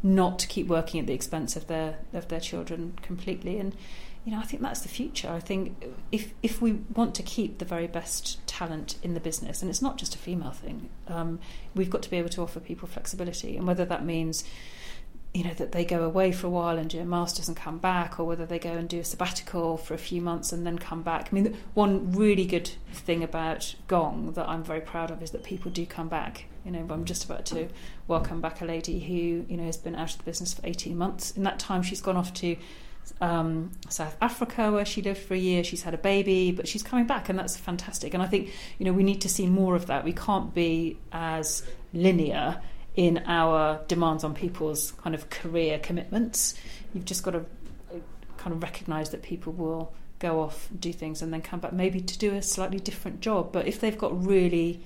not 0.02 0.46
keep 0.49 0.66
working 0.66 1.00
at 1.00 1.06
the 1.06 1.14
expense 1.14 1.56
of 1.56 1.66
their 1.66 1.99
of 2.12 2.28
their 2.28 2.40
children 2.40 2.99
completely. 3.02 3.58
And 3.58 3.75
you 4.25 4.32
know, 4.32 4.38
I 4.38 4.42
think 4.42 4.61
that's 4.61 4.80
the 4.80 4.88
future. 4.88 5.30
I 5.30 5.40
think 5.40 5.85
if 6.11 6.35
if 6.42 6.61
we 6.61 6.73
want 6.94 7.14
to 7.14 7.23
keep 7.23 7.58
the 7.58 7.64
very 7.64 7.87
best 7.87 8.44
talent 8.46 8.96
in 9.02 9.14
the 9.14 9.20
business, 9.20 9.62
and 9.62 9.70
it's 9.70 9.82
not 9.82 9.99
just 9.99 10.14
a 10.14 10.18
female 10.18 10.50
thing, 10.50 10.88
um, 11.08 11.38
we've 11.75 11.90
got 11.90 12.02
to 12.02 12.11
be 12.11 12.16
able 12.16 12.28
to 12.30 12.42
offer 12.42 12.61
people 12.61 12.88
flexibility, 12.88 13.56
and 13.56 13.66
whether 13.66 13.85
that 13.85 14.04
means 14.04 14.44
you 15.35 15.45
know 15.45 15.54
that 15.54 15.73
they 15.73 15.85
go 15.85 16.02
away 16.02 16.33
for 16.33 16.47
a 16.47 16.50
while 16.50 16.78
and 16.78 16.88
do 16.88 16.99
a 16.99 17.04
masters 17.04 17.49
and 17.49 17.56
come 17.56 17.78
back, 17.78 18.18
or 18.18 18.25
whether 18.25 18.47
they 18.47 18.59
go 18.59 18.73
and 18.73 18.88
do 18.88 19.00
a 19.00 19.04
sabbatical 19.04 19.76
for 19.76 19.92
a 19.92 19.99
few 19.99 20.23
months 20.23 20.52
and 20.52 20.66
then 20.66 20.78
come 20.78 21.02
back. 21.02 21.28
I 21.30 21.35
mean, 21.35 21.56
one 21.75 22.12
really 22.12 22.47
good 22.47 22.71
thing 22.92 23.23
about 23.23 23.75
Gong 23.87 24.33
that 24.33 24.49
I'm 24.49 24.64
very 24.64 24.80
proud 24.80 25.11
of 25.11 25.23
is 25.23 25.33
that 25.33 25.45
people 25.45 25.71
do 25.71 25.85
come 25.85 26.09
back. 26.09 26.47
You 26.64 26.71
know, 26.73 26.87
I'm 26.90 27.04
just 27.04 27.25
about 27.25 27.45
to 27.47 27.68
welcome 28.09 28.40
back 28.40 28.61
a 28.61 28.64
lady 28.64 28.99
who 28.99 29.45
you 29.49 29.56
know 29.56 29.64
has 29.64 29.76
been 29.76 29.95
out 29.95 30.12
of 30.12 30.18
the 30.18 30.25
business 30.25 30.54
for 30.54 30.62
18 30.64 30.97
months. 30.97 31.33
In 31.33 31.42
that 31.42 31.59
time, 31.59 31.83
she's 31.83 32.00
gone 32.00 32.16
off 32.16 32.33
to 32.35 32.56
um, 33.21 33.73
South 33.88 34.16
Africa, 34.21 34.73
where 34.73 34.85
she 34.85 35.02
lived 35.02 35.21
for 35.21 35.35
a 35.35 35.38
year. 35.38 35.62
She's 35.64 35.83
had 35.83 35.95
a 35.95 35.99
baby, 35.99 36.50
but 36.50 36.66
she's 36.66 36.83
coming 36.83 37.06
back, 37.06 37.28
and 37.28 37.38
that's 37.38 37.56
fantastic. 37.56 38.14
And 38.14 38.23
I 38.23 38.26
think 38.26 38.50
you 38.78 38.87
know 38.87 38.92
we 38.92 39.02
need 39.02 39.21
to 39.21 39.28
see 39.28 39.47
more 39.47 39.76
of 39.76 39.87
that. 39.87 40.04
We 40.04 40.12
can't 40.12 40.54
be 40.54 40.99
as 41.12 41.62
linear 41.92 42.61
in 42.97 43.23
our 43.26 43.81
demands 43.88 44.25
on 44.25 44.35
people's 44.35 44.93
kind 44.93 45.15
of 45.15 45.31
career 45.31 45.79
commitments. 45.79 46.55
You've 46.95 47.05
just 47.05 47.23
got 47.23 47.33
to 47.33 47.41
uh, 47.41 47.99
kind 48.38 48.55
of 48.57 48.62
recognise 48.62 49.11
that 49.11 49.23
people 49.23 49.53
will 49.53 49.93
go 50.19 50.41
off, 50.41 50.69
do 50.79 50.93
things, 50.93 51.21
and 51.21 51.33
then 51.33 51.43
come 51.43 51.61
back 51.61 51.73
maybe 51.73 52.00
to 52.00 52.19
do 52.19 52.35
a 52.35 52.43
slightly 52.43 52.81
different 52.81 53.21
job. 53.21 53.53
But 53.53 53.67
if 53.67 53.81
they've 53.81 53.99
got 53.99 54.26
really 54.26 54.83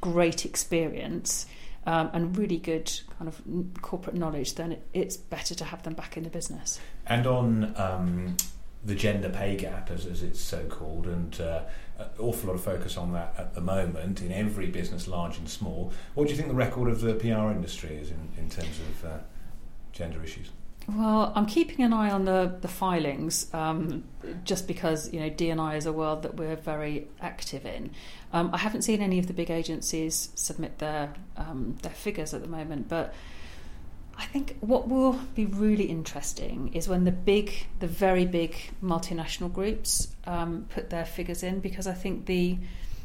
great 0.00 0.46
experience, 0.46 1.46
um, 1.86 2.10
and 2.12 2.36
really 2.36 2.58
good 2.58 2.92
kind 3.16 3.28
of 3.28 3.40
corporate 3.80 4.16
knowledge, 4.16 4.56
then 4.56 4.72
it, 4.72 4.86
it's 4.92 5.16
better 5.16 5.54
to 5.54 5.64
have 5.64 5.82
them 5.84 5.94
back 5.94 6.16
in 6.16 6.24
the 6.24 6.30
business. 6.30 6.80
And 7.06 7.26
on 7.26 7.74
um, 7.76 8.36
the 8.84 8.94
gender 8.94 9.28
pay 9.28 9.56
gap, 9.56 9.90
as, 9.90 10.04
as 10.04 10.22
it's 10.22 10.40
so 10.40 10.64
called, 10.66 11.06
and 11.06 11.40
uh, 11.40 11.62
an 11.98 12.08
awful 12.18 12.48
lot 12.48 12.54
of 12.54 12.62
focus 12.64 12.96
on 12.96 13.12
that 13.12 13.34
at 13.38 13.54
the 13.54 13.60
moment 13.60 14.20
in 14.20 14.32
every 14.32 14.66
business, 14.66 15.08
large 15.08 15.38
and 15.38 15.48
small. 15.48 15.92
What 16.14 16.24
do 16.24 16.30
you 16.30 16.36
think 16.36 16.48
the 16.48 16.54
record 16.54 16.88
of 16.88 17.00
the 17.00 17.14
PR 17.14 17.50
industry 17.50 17.96
is 17.96 18.10
in, 18.10 18.28
in 18.38 18.50
terms 18.50 18.78
of 18.80 19.04
uh, 19.04 19.18
gender 19.92 20.22
issues? 20.22 20.50
Well, 20.88 21.32
I'm 21.34 21.46
keeping 21.46 21.84
an 21.84 21.92
eye 21.92 22.12
on 22.12 22.26
the 22.26 22.58
the 22.60 22.68
filings, 22.68 23.52
um, 23.52 24.04
just 24.44 24.68
because 24.68 25.12
you 25.12 25.18
know 25.18 25.28
D&I 25.28 25.76
is 25.76 25.84
a 25.84 25.92
world 25.92 26.22
that 26.22 26.36
we're 26.36 26.54
very 26.54 27.08
active 27.20 27.66
in. 27.66 27.90
Um, 28.32 28.50
I 28.52 28.58
haven't 28.58 28.82
seen 28.82 29.02
any 29.02 29.18
of 29.18 29.26
the 29.26 29.32
big 29.32 29.50
agencies 29.50 30.30
submit 30.36 30.78
their 30.78 31.12
um, 31.36 31.76
their 31.82 31.92
figures 31.92 32.32
at 32.34 32.42
the 32.42 32.48
moment, 32.48 32.88
but 32.88 33.12
I 34.18 34.24
think 34.24 34.56
what 34.60 34.88
will 34.88 35.12
be 35.34 35.46
really 35.46 35.84
interesting 35.84 36.72
is 36.74 36.88
when 36.88 37.04
the 37.04 37.12
big, 37.12 37.52
the 37.80 37.86
very 37.86 38.24
big 38.24 38.56
multinational 38.82 39.52
groups 39.52 40.08
um, 40.24 40.66
put 40.70 40.90
their 40.90 41.04
figures 41.04 41.42
in, 41.42 41.60
because 41.60 41.86
I 41.86 41.94
think 41.94 42.26
the 42.26 42.58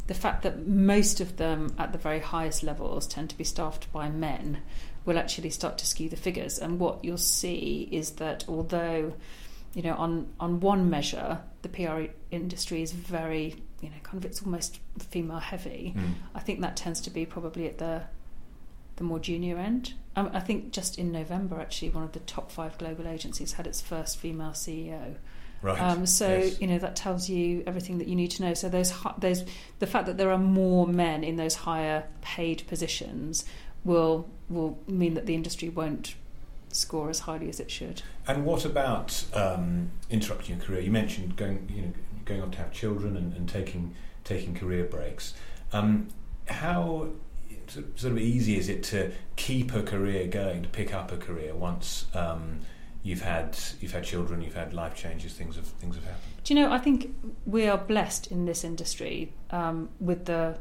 the 0.08 0.14
fact 0.14 0.44
that 0.44 0.68
most 0.68 1.22
of 1.22 1.38
them 1.38 1.74
at 1.78 1.94
the 1.94 1.98
very 1.98 2.20
highest 2.20 2.64
levels 2.64 3.08
tend 3.08 3.30
to 3.30 3.38
be 3.38 3.46
staffed 3.46 3.90
by 3.94 4.10
men 4.10 4.58
will 5.06 5.18
actually 5.18 5.50
start 5.50 5.78
to 5.78 5.86
skew 5.86 6.10
the 6.10 6.18
figures. 6.18 6.60
And 6.60 6.80
what 6.80 7.06
you'll 7.06 7.18
see 7.18 7.88
is 7.92 8.12
that 8.14 8.44
although, 8.48 9.14
you 9.74 9.82
know, 9.82 9.96
on, 9.96 10.28
on 10.40 10.60
one 10.60 10.90
measure, 10.90 11.40
the 11.62 11.70
PR 11.70 12.12
industry 12.30 12.82
is 12.82 12.92
very, 12.92 13.56
you 13.80 13.90
know, 13.90 13.96
kind 14.04 14.18
of 14.18 14.26
it's 14.26 14.42
almost 14.44 14.80
female 15.00 15.40
heavy. 15.40 15.94
Mm. 15.96 16.14
I 16.36 16.40
think 16.40 16.62
that 16.62 16.76
tends 16.76 17.00
to 17.02 17.10
be 17.10 17.26
probably 17.26 17.68
at 17.68 17.78
the 17.78 18.04
the 18.98 19.04
more 19.04 19.20
junior 19.20 19.58
end. 19.58 19.94
Um, 20.16 20.30
I 20.34 20.40
think 20.42 20.72
just 20.72 20.98
in 20.98 21.12
November, 21.12 21.60
actually, 21.60 21.90
one 21.90 22.04
of 22.04 22.12
the 22.12 22.20
top 22.20 22.52
five 22.52 22.78
global 22.78 23.08
agencies 23.08 23.54
had 23.54 23.66
its 23.66 23.82
first 23.82 24.18
female 24.18 24.52
CEO. 24.52 25.16
Right. 25.62 25.80
Um, 25.80 26.06
so 26.06 26.38
yes. 26.38 26.60
you 26.60 26.68
know 26.68 26.80
that 26.80 26.96
tells 26.96 27.30
you 27.30 27.64
everything 27.68 28.00
that 28.00 28.08
you 28.08 28.16
need 28.16 28.32
to 28.32 28.42
know. 28.42 28.54
So 28.54 28.68
those 28.68 28.94
those 29.20 29.46
the 29.80 29.88
fact 29.88 30.08
that 30.08 30.18
there 30.18 30.32
are 30.32 30.38
more 30.38 30.88
men 30.88 31.24
in 31.24 31.36
those 31.36 31.56
higher 31.56 32.06
paid 32.22 32.64
positions 32.68 33.46
will 33.84 34.28
will 34.50 34.80
mean 34.88 35.14
that 35.14 35.28
the 35.28 35.36
industry 35.36 35.70
won't 35.70 36.16
score 36.70 37.10
as 37.10 37.22
highly 37.22 37.50
as 37.50 37.60
it 37.60 37.70
should. 37.70 38.02
And 38.28 38.46
what 38.46 38.66
about 38.66 39.24
um, 39.34 39.92
interrupting 40.10 40.56
your 40.56 40.66
career? 40.66 40.82
You 40.82 40.92
mentioned 40.92 41.36
going, 41.36 41.70
you 41.74 41.82
know, 41.84 41.94
going 42.26 42.42
on 42.42 42.52
to 42.52 42.58
have 42.58 42.72
children 42.72 43.16
and, 43.16 43.34
and 43.34 43.48
taking 43.48 43.96
taking 44.24 44.56
career 44.56 44.84
breaks. 44.84 45.34
Um, 45.74 46.08
how 46.48 47.10
sort 47.96 48.12
of 48.14 48.18
easy 48.18 48.58
is 48.58 48.70
it 48.70 48.84
to 48.84 49.12
keep 49.36 49.74
a 49.74 49.84
career 49.84 50.28
going, 50.28 50.64
to 50.64 50.70
pick 50.70 50.94
up 50.94 51.12
a 51.12 51.18
career 51.18 51.54
once 51.56 52.06
um, 52.14 52.62
you've 53.04 53.22
had 53.22 53.58
you've 53.80 53.94
had 53.94 54.04
children, 54.04 54.42
you've 54.42 54.56
had 54.56 54.74
life 54.74 54.96
changes, 54.96 55.34
things 55.34 55.56
have 55.56 55.66
things 55.66 55.96
have 55.96 56.04
happened? 56.04 56.34
Do 56.44 56.54
you 56.54 56.60
know? 56.60 56.72
I 56.72 56.80
think 56.80 57.16
we 57.46 57.68
are 57.68 57.78
blessed 57.78 58.28
in 58.28 58.46
this 58.46 58.64
industry 58.64 59.34
um, 59.52 59.90
with 60.00 60.26
the 60.26 60.58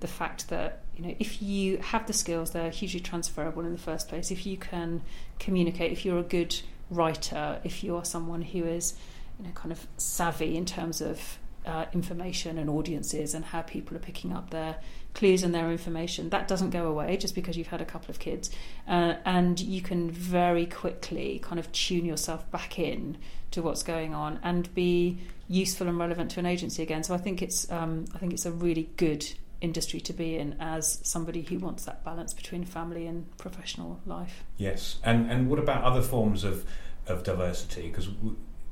the 0.00 0.08
fact 0.08 0.48
that 0.48 0.82
you 0.96 1.06
know 1.06 1.14
if 1.18 1.40
you 1.40 1.78
have 1.78 2.06
the 2.06 2.12
skills 2.12 2.50
they're 2.50 2.70
hugely 2.70 3.00
transferable 3.00 3.64
in 3.64 3.72
the 3.72 3.78
first 3.78 4.08
place 4.08 4.30
if 4.30 4.44
you 4.44 4.56
can 4.56 5.02
communicate 5.38 5.92
if 5.92 6.04
you're 6.04 6.18
a 6.18 6.22
good 6.38 6.60
writer 6.90 7.58
if 7.64 7.82
you're 7.82 8.04
someone 8.04 8.42
who 8.42 8.64
is 8.64 8.94
you 9.38 9.46
know 9.46 9.52
kind 9.52 9.72
of 9.72 9.86
savvy 9.96 10.56
in 10.56 10.66
terms 10.66 11.00
of 11.00 11.38
uh, 11.66 11.86
information 11.92 12.58
and 12.58 12.68
audiences 12.68 13.34
and 13.34 13.44
how 13.44 13.62
people 13.62 13.96
are 13.96 14.00
picking 14.00 14.32
up 14.32 14.50
their 14.50 14.76
clues 15.14 15.42
and 15.42 15.54
their 15.54 15.70
information 15.70 16.28
that 16.30 16.48
doesn't 16.48 16.70
go 16.70 16.88
away 16.88 17.16
just 17.16 17.34
because 17.34 17.56
you've 17.56 17.68
had 17.68 17.80
a 17.80 17.84
couple 17.84 18.10
of 18.10 18.18
kids 18.18 18.50
uh, 18.88 19.14
and 19.24 19.60
you 19.60 19.80
can 19.80 20.10
very 20.10 20.66
quickly 20.66 21.38
kind 21.42 21.58
of 21.58 21.70
tune 21.72 22.04
yourself 22.04 22.50
back 22.50 22.78
in 22.78 23.16
to 23.50 23.62
what's 23.62 23.82
going 23.82 24.14
on 24.14 24.38
and 24.42 24.74
be 24.74 25.18
useful 25.48 25.88
and 25.88 25.98
relevant 25.98 26.30
to 26.30 26.40
an 26.40 26.46
agency 26.46 26.82
again 26.82 27.02
so 27.02 27.14
I 27.14 27.18
think 27.18 27.42
it's 27.42 27.70
um, 27.70 28.06
I 28.14 28.18
think 28.18 28.32
it's 28.32 28.46
a 28.46 28.52
really 28.52 28.90
good 28.96 29.24
industry 29.64 29.98
to 29.98 30.12
be 30.12 30.36
in 30.36 30.56
as 30.60 31.00
somebody 31.02 31.42
who 31.42 31.58
wants 31.58 31.86
that 31.86 32.04
balance 32.04 32.34
between 32.34 32.64
family 32.64 33.06
and 33.06 33.36
professional 33.38 34.00
life. 34.06 34.44
Yes, 34.58 34.98
and 35.02 35.30
and 35.30 35.48
what 35.48 35.58
about 35.58 35.82
other 35.82 36.02
forms 36.02 36.44
of 36.44 36.64
of 37.06 37.24
diversity? 37.24 37.88
Because 37.88 38.08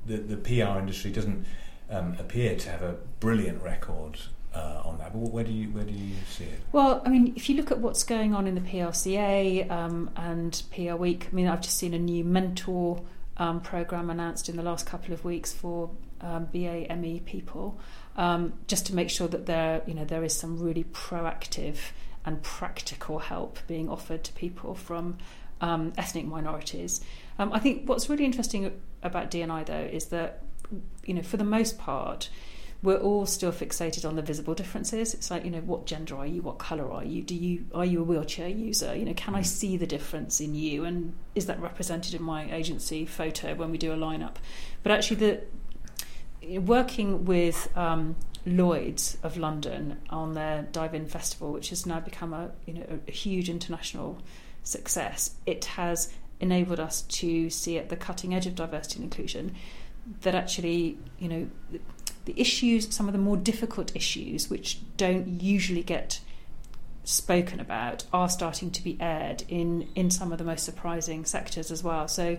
the 0.07 0.19
the 0.19 0.37
PR 0.37 0.79
industry 0.79 1.11
doesn't 1.11 1.47
um, 1.93 2.17
appear 2.19 2.57
to 2.57 2.71
have 2.71 2.83
a 2.83 2.97
brilliant 3.21 3.63
record 3.63 4.19
uh, 4.55 4.83
on 4.85 4.99
that. 4.99 5.13
But 5.13 5.31
where 5.31 5.45
do 5.45 5.53
you 5.53 5.69
where 5.69 5.85
do 5.85 5.93
you 5.93 6.15
see 6.29 6.45
it? 6.45 6.61
Well, 6.73 7.03
I 7.05 7.09
mean, 7.09 7.33
if 7.37 7.49
you 7.49 7.57
look 7.57 7.71
at 7.71 7.79
what's 7.79 8.05
going 8.05 8.35
on 8.35 8.47
in 8.47 8.55
the 8.55 8.61
PRCA 8.61 9.71
um, 9.71 10.11
and 10.17 10.63
PR 10.75 10.95
Week, 10.95 11.29
I 11.31 11.35
mean, 11.35 11.49
I've 11.49 11.61
just 11.61 11.79
seen 11.79 11.95
a 11.95 11.99
new 11.99 12.25
mentor 12.25 13.03
um, 13.37 13.61
program 13.61 14.11
announced 14.11 14.49
in 14.49 14.57
the 14.57 14.63
last 14.63 14.87
couple 14.87 15.13
of 15.15 15.25
weeks 15.25 15.53
for 15.53 15.91
um, 16.21 16.47
BAME 16.53 17.25
people 17.25 17.79
um, 18.17 18.53
just 18.67 18.87
to 18.87 18.95
make 18.95 19.11
sure 19.11 19.29
that 19.29 19.47
there, 19.47 19.83
you 19.87 19.95
know, 19.95 20.05
there 20.05 20.25
is 20.25 20.35
some 20.35 20.59
really 20.59 20.85
proactive 20.85 21.77
and 22.25 22.43
practical 22.43 23.19
help 23.19 23.59
being 23.67 23.89
offered 23.89 24.23
to 24.25 24.33
people 24.35 24.75
from 24.75 25.19
um, 25.61 25.93
ethnic 25.97 26.27
minorities. 26.27 27.01
Um, 27.39 27.53
I 27.53 27.59
think 27.59 27.89
what's 27.89 28.09
really 28.09 28.25
interesting 28.25 28.81
about 29.03 29.31
D&I 29.31 29.65
though 29.65 29.89
is 29.91 30.07
that, 30.07 30.43
you 31.05 31.15
know, 31.15 31.23
for 31.23 31.37
the 31.37 31.45
most 31.45 31.79
part, 31.79 32.29
we're 32.83 32.99
all 32.99 33.27
still 33.27 33.53
fixated 33.53 34.05
on 34.05 34.17
the 34.17 34.23
visible 34.23 34.55
differences. 34.55 35.15
It's 35.15 35.31
like, 35.31 35.45
you 35.45 35.51
know, 35.51 35.61
what 35.61 35.87
gender 35.87 36.17
are 36.17 36.27
you? 36.27 36.43
What 36.43 36.59
colour 36.59 36.91
are 36.91 37.05
you? 37.05 37.23
Do 37.23 37.35
you 37.35 37.65
are 37.73 37.85
you 37.85 38.01
a 38.01 38.05
wheelchair 38.05 38.49
user? 38.49 38.95
You 38.95 39.05
know, 39.05 39.15
can 39.15 39.35
I 39.35 39.43
see 39.43 39.77
the 39.77 39.87
difference 39.87 40.41
in 40.41 40.55
you? 40.55 40.85
And 40.85 41.15
is 41.35 41.47
that 41.47 41.61
represented 41.61 42.15
in 42.15 42.23
my 42.23 42.53
agency 42.53 43.07
photo 43.07 43.55
when 43.55 43.71
we 43.71 43.79
do 43.79 43.93
a 43.93 43.97
lineup? 43.97 44.37
But 44.83 44.93
actually, 44.93 45.17
the 45.17 46.61
working 46.61 47.25
with 47.25 47.69
um, 47.77 48.17
Lloyd's 48.45 49.17
of 49.23 49.37
London 49.37 50.01
on 50.11 50.35
their 50.35 50.63
Dive 50.73 50.95
In 50.95 51.07
Festival, 51.07 51.53
which 51.53 51.71
has 51.71 51.87
now 51.87 52.01
become 52.01 52.33
a 52.33 52.51
you 52.67 52.75
know 52.75 53.01
a 53.07 53.13
huge 53.13 53.49
international 53.49 54.21
success, 54.65 55.37
it 55.47 55.67
has 55.67 56.13
enabled 56.41 56.81
us 56.81 57.03
to 57.03 57.49
see 57.49 57.79
at 57.79 57.89
the 57.89 57.97
cutting 57.97 58.35
edge 58.35 58.47
of 58.47 58.57
diversity 58.57 58.97
and 58.97 59.05
inclusion 59.05 59.55
that 60.23 60.35
actually 60.35 60.99
you 61.19 61.29
know 61.29 61.51
the, 61.71 61.81
the 62.25 62.41
issues, 62.41 62.95
some 62.95 63.09
of 63.09 63.13
the 63.13 63.19
more 63.19 63.37
difficult 63.37 63.95
issues, 63.97 64.49
which 64.49 64.81
don't 64.97 65.41
usually 65.41 65.83
get 65.83 66.21
spoken 67.05 67.59
about, 67.59 68.05
are 68.13 68.29
starting 68.29 68.71
to 68.71 68.83
be 68.83 68.97
aired 69.01 69.45
in 69.49 69.89
in 69.95 70.11
some 70.11 70.33
of 70.33 70.39
the 70.39 70.45
most 70.45 70.65
surprising 70.65 71.25
sectors 71.25 71.71
as 71.71 71.83
well. 71.83 72.09
So 72.09 72.39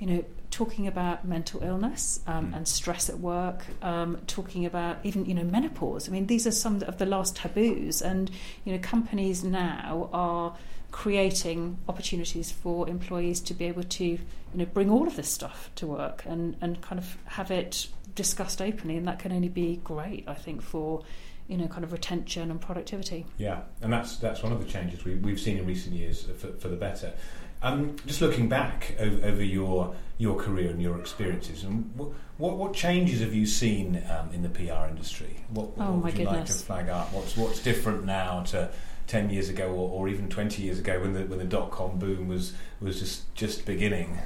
you 0.00 0.06
know, 0.06 0.24
talking 0.50 0.88
about 0.88 1.24
mental 1.24 1.62
illness 1.62 2.18
um, 2.26 2.50
Mm. 2.50 2.56
and 2.56 2.66
stress 2.66 3.08
at 3.08 3.20
work, 3.20 3.64
um, 3.82 4.18
talking 4.26 4.66
about 4.66 4.96
even 5.04 5.24
you 5.26 5.34
know 5.34 5.44
menopause. 5.44 6.08
I 6.08 6.12
mean, 6.12 6.26
these 6.26 6.44
are 6.46 6.50
some 6.64 6.82
of 6.82 6.98
the 6.98 7.06
last 7.06 7.36
taboos, 7.36 8.02
and 8.02 8.30
you 8.64 8.72
know, 8.72 8.78
companies 8.80 9.44
now 9.44 10.08
are 10.12 10.56
creating 10.90 11.78
opportunities 11.88 12.50
for 12.50 12.88
employees 12.88 13.40
to 13.40 13.54
be 13.54 13.64
able 13.66 13.84
to 13.84 14.04
you 14.04 14.18
know 14.54 14.64
bring 14.66 14.90
all 14.90 15.06
of 15.06 15.14
this 15.16 15.28
stuff 15.28 15.70
to 15.76 15.86
work 15.86 16.24
and 16.26 16.56
and 16.60 16.80
kind 16.82 16.98
of 16.98 17.16
have 17.26 17.50
it 17.50 17.86
discussed 18.16 18.60
openly, 18.60 18.96
and 18.96 19.06
that 19.06 19.18
can 19.20 19.30
only 19.32 19.48
be 19.48 19.80
great, 19.84 20.24
I 20.26 20.34
think, 20.34 20.62
for 20.62 21.04
you 21.46 21.56
know 21.56 21.68
kind 21.68 21.84
of 21.84 21.92
retention 21.92 22.50
and 22.50 22.60
productivity. 22.60 23.26
Yeah, 23.38 23.60
and 23.82 23.92
that's 23.92 24.16
that's 24.16 24.42
one 24.42 24.52
of 24.52 24.58
the 24.64 24.70
changes 24.70 25.04
we, 25.04 25.14
we've 25.16 25.38
seen 25.40 25.58
in 25.58 25.66
recent 25.66 25.94
years 25.94 26.22
for, 26.38 26.48
for 26.54 26.68
the 26.68 26.76
better. 26.76 27.12
Um, 27.62 27.96
just 28.06 28.20
looking 28.22 28.48
back 28.48 28.94
over, 28.98 29.26
over 29.26 29.44
your 29.44 29.94
your 30.16 30.36
career 30.36 30.70
and 30.70 30.80
your 30.82 30.98
experiences, 30.98 31.62
and 31.62 31.90
what 31.94 32.10
what, 32.38 32.56
what 32.56 32.72
changes 32.74 33.20
have 33.20 33.34
you 33.34 33.44
seen 33.46 34.02
um, 34.10 34.30
in 34.32 34.42
the 34.42 34.48
PR 34.48 34.86
industry? 34.88 35.44
What, 35.50 35.76
what 35.76 35.86
Oh, 35.88 35.92
would 35.92 36.16
you 36.18 36.24
like 36.24 36.46
to 36.46 36.52
flag 36.52 36.88
up? 36.88 37.12
What's 37.12 37.36
what's 37.36 37.62
different 37.62 38.04
now 38.04 38.42
to 38.44 38.70
ten 39.06 39.28
years 39.28 39.48
ago, 39.50 39.68
or, 39.68 39.90
or 39.90 40.08
even 40.08 40.28
twenty 40.30 40.62
years 40.62 40.78
ago 40.78 41.00
when 41.00 41.12
the 41.12 41.24
when 41.26 41.38
the 41.38 41.44
dot 41.44 41.70
com 41.70 41.98
boom 41.98 42.28
was 42.28 42.54
was 42.80 42.98
just 43.00 43.34
just 43.34 43.66
beginning? 43.66 44.18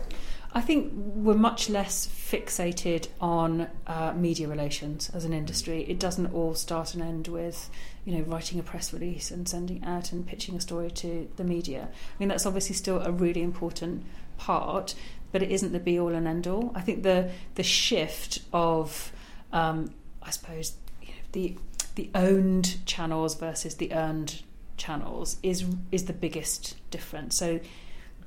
I 0.57 0.61
think 0.61 0.93
we're 0.95 1.35
much 1.35 1.69
less 1.69 2.07
fixated 2.07 3.09
on 3.21 3.69
uh, 3.89 4.13
media 4.15 4.47
relations 4.47 5.11
as 5.13 5.25
an 5.25 5.33
industry. 5.33 5.83
It 5.89 5.99
doesn't 5.99 6.33
all 6.33 6.55
start 6.55 6.95
and 6.95 7.03
end 7.03 7.27
with, 7.27 7.69
you 8.05 8.17
know, 8.17 8.23
writing 8.23 8.61
a 8.61 8.63
press 8.63 8.93
release 8.93 9.33
and 9.33 9.49
sending 9.49 9.83
out 9.85 10.13
and 10.13 10.25
pitching 10.25 10.55
a 10.55 10.61
story 10.61 10.93
to 10.93 11.29
the 11.37 11.43
media. 11.43 11.89
I 11.91 12.15
mean, 12.21 12.29
that's 12.29 12.47
obviously 12.47 12.77
still 12.77 13.01
a 13.03 13.11
really 13.11 13.43
important 13.43 14.05
part, 14.39 14.95
but 15.33 15.43
it 15.43 15.51
isn't 15.51 15.73
the 15.73 15.81
be 15.81 15.99
all 15.99 16.15
and 16.15 16.29
end 16.29 16.47
all. 16.47 16.71
I 16.77 16.83
think 16.83 17.03
the 17.03 17.31
the 17.57 17.65
shift 17.65 18.39
of, 18.53 19.13
um, 19.53 19.93
I 20.23 20.31
suppose, 20.31 20.75
you 21.03 21.09
know, 21.09 21.15
the 21.33 21.57
the 21.97 22.11
owned 22.15 22.87
channels 22.87 23.35
versus 23.35 23.75
the 23.75 23.93
earned 23.93 24.43
channels 24.77 25.37
is 25.43 25.65
is 25.91 26.05
the 26.05 26.13
biggest 26.13 26.77
difference. 26.93 27.35
So 27.37 27.59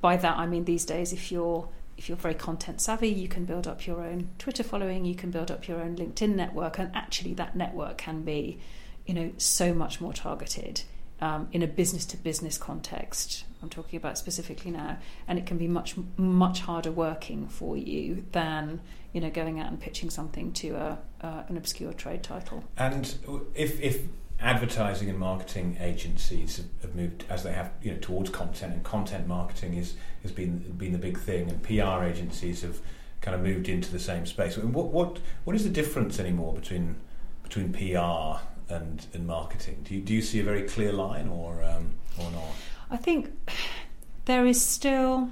by 0.02 0.18
that 0.18 0.36
I 0.36 0.46
mean 0.46 0.64
these 0.64 0.84
days 0.84 1.12
if 1.12 1.32
you're 1.32 1.68
if 1.98 2.08
you're 2.08 2.16
very 2.16 2.34
content 2.34 2.80
savvy, 2.80 3.08
you 3.08 3.28
can 3.28 3.44
build 3.44 3.66
up 3.66 3.86
your 3.86 4.00
own 4.02 4.30
Twitter 4.38 4.62
following, 4.62 5.04
you 5.04 5.16
can 5.16 5.32
build 5.32 5.50
up 5.50 5.66
your 5.66 5.80
own 5.80 5.96
LinkedIn 5.96 6.34
network, 6.36 6.78
and 6.78 6.94
actually 6.94 7.34
that 7.34 7.56
network 7.56 7.98
can 7.98 8.22
be, 8.22 8.60
you 9.04 9.12
know, 9.12 9.32
so 9.36 9.74
much 9.74 10.00
more 10.00 10.12
targeted 10.12 10.82
um, 11.20 11.48
in 11.52 11.62
a 11.62 11.66
business 11.66 12.06
to 12.06 12.16
business 12.16 12.56
context. 12.56 13.44
I'm 13.60 13.68
talking 13.68 13.96
about 13.96 14.16
specifically 14.16 14.70
now, 14.70 14.98
and 15.26 15.40
it 15.40 15.46
can 15.46 15.58
be 15.58 15.66
much 15.66 15.96
much 16.16 16.60
harder 16.60 16.92
working 16.92 17.48
for 17.48 17.76
you 17.76 18.24
than 18.30 18.80
you 19.12 19.20
know 19.20 19.30
going 19.30 19.58
out 19.58 19.66
and 19.66 19.80
pitching 19.80 20.10
something 20.10 20.52
to 20.52 20.76
a, 20.76 20.98
uh, 21.20 21.42
an 21.48 21.56
obscure 21.56 21.92
trade 21.92 22.22
title. 22.22 22.62
And 22.76 23.12
if 23.56 23.80
if 23.80 24.02
advertising 24.40 25.10
and 25.10 25.18
marketing 25.18 25.76
agencies 25.80 26.62
have, 26.82 26.94
moved 26.94 27.24
as 27.28 27.42
they 27.42 27.52
have, 27.52 27.72
you 27.82 27.92
know, 27.92 27.98
towards 28.00 28.30
content 28.30 28.72
and 28.72 28.84
content 28.84 29.26
marketing 29.26 29.74
is 29.74 29.94
has 30.22 30.32
been 30.32 30.58
been 30.76 30.92
the 30.92 30.98
big 30.98 31.18
thing, 31.18 31.48
and 31.50 31.62
PR 31.62 32.04
agencies 32.04 32.62
have 32.62 32.80
kind 33.20 33.34
of 33.34 33.42
moved 33.42 33.68
into 33.68 33.90
the 33.90 33.98
same 33.98 34.26
space. 34.26 34.56
What 34.56 34.86
what 34.86 35.18
what 35.44 35.56
is 35.56 35.64
the 35.64 35.70
difference 35.70 36.18
anymore 36.20 36.54
between 36.54 36.96
between 37.42 37.72
PR 37.72 38.40
and 38.72 39.06
and 39.12 39.26
marketing? 39.26 39.84
Do 39.84 39.94
you 39.94 40.00
do 40.00 40.14
you 40.14 40.22
see 40.22 40.40
a 40.40 40.44
very 40.44 40.62
clear 40.62 40.92
line 40.92 41.28
or 41.28 41.62
um, 41.62 41.94
or 42.18 42.30
not? 42.30 42.50
I 42.90 42.96
think 42.96 43.30
there 44.24 44.46
is 44.46 44.64
still 44.64 45.30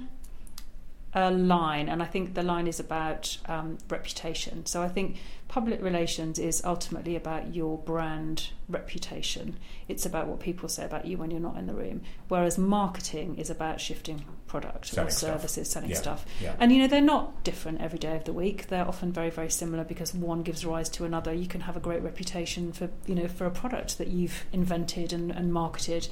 a 1.13 1.31
line, 1.31 1.89
and 1.89 2.03
I 2.03 2.05
think 2.05 2.33
the 2.33 2.43
line 2.43 2.67
is 2.67 2.79
about 2.79 3.37
um, 3.45 3.77
reputation. 3.89 4.65
So 4.65 4.83
I 4.83 4.89
think 4.89 5.17
public 5.47 5.81
relations 5.81 6.39
is 6.39 6.61
ultimately 6.65 7.15
about 7.15 7.55
your 7.55 7.77
brand 7.77 8.49
reputation. 8.67 9.57
It's 9.87 10.05
about 10.05 10.27
what 10.27 10.39
people 10.39 10.67
say 10.67 10.83
about 10.85 11.05
you 11.05 11.17
when 11.17 11.31
you're 11.31 11.39
not 11.39 11.57
in 11.57 11.67
the 11.67 11.73
room. 11.73 12.01
Whereas 12.27 12.57
marketing 12.57 13.37
is 13.37 13.49
about 13.49 13.79
shifting 13.79 14.25
product 14.47 14.87
Selling 14.87 15.07
or 15.07 15.11
stuff. 15.11 15.29
services, 15.41 15.69
selling 15.69 15.89
Yeah, 15.91 15.95
stuff. 15.97 16.25
yeah. 16.41 16.55
And 16.59 16.71
you 16.71 16.79
know, 16.79 16.87
they're 16.87 17.01
not 17.01 17.43
different 17.43 17.79
every 17.81 17.99
day 17.99 18.15
of 18.15 18.25
the 18.25 18.33
week. 18.33 18.67
They're 18.67 18.87
often 18.87 19.11
very, 19.13 19.29
very 19.29 19.49
similar 19.49 19.83
because 19.83 20.13
one 20.13 20.43
gives 20.43 20.65
rise 20.65 20.89
to 20.89 21.05
another. 21.05 21.33
You 21.33 21.47
can 21.47 21.61
have 21.61 21.77
a 21.77 21.81
great 21.81 22.01
reputation 22.01 22.73
for, 22.73 22.89
you 23.05 23.15
know, 23.15 23.27
for 23.27 23.45
a 23.45 23.51
product 23.51 23.97
that 23.99 24.07
you've 24.07 24.45
invented 24.51 25.13
and, 25.13 25.31
and 25.31 25.53
marketed. 25.53 26.09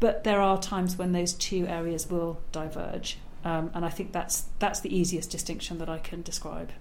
But 0.00 0.24
there 0.24 0.40
are 0.40 0.58
times 0.58 0.96
when 0.96 1.12
those 1.12 1.32
two 1.34 1.66
areas 1.66 2.08
will 2.08 2.40
diverge. 2.52 3.18
Um, 3.44 3.70
and 3.74 3.84
I 3.84 3.88
think 3.90 4.12
that's 4.12 4.46
that's 4.58 4.80
the 4.80 4.94
easiest 4.96 5.30
distinction 5.30 5.78
that 5.78 5.88
I 5.88 5.98
can 5.98 6.22
describe. 6.22 6.72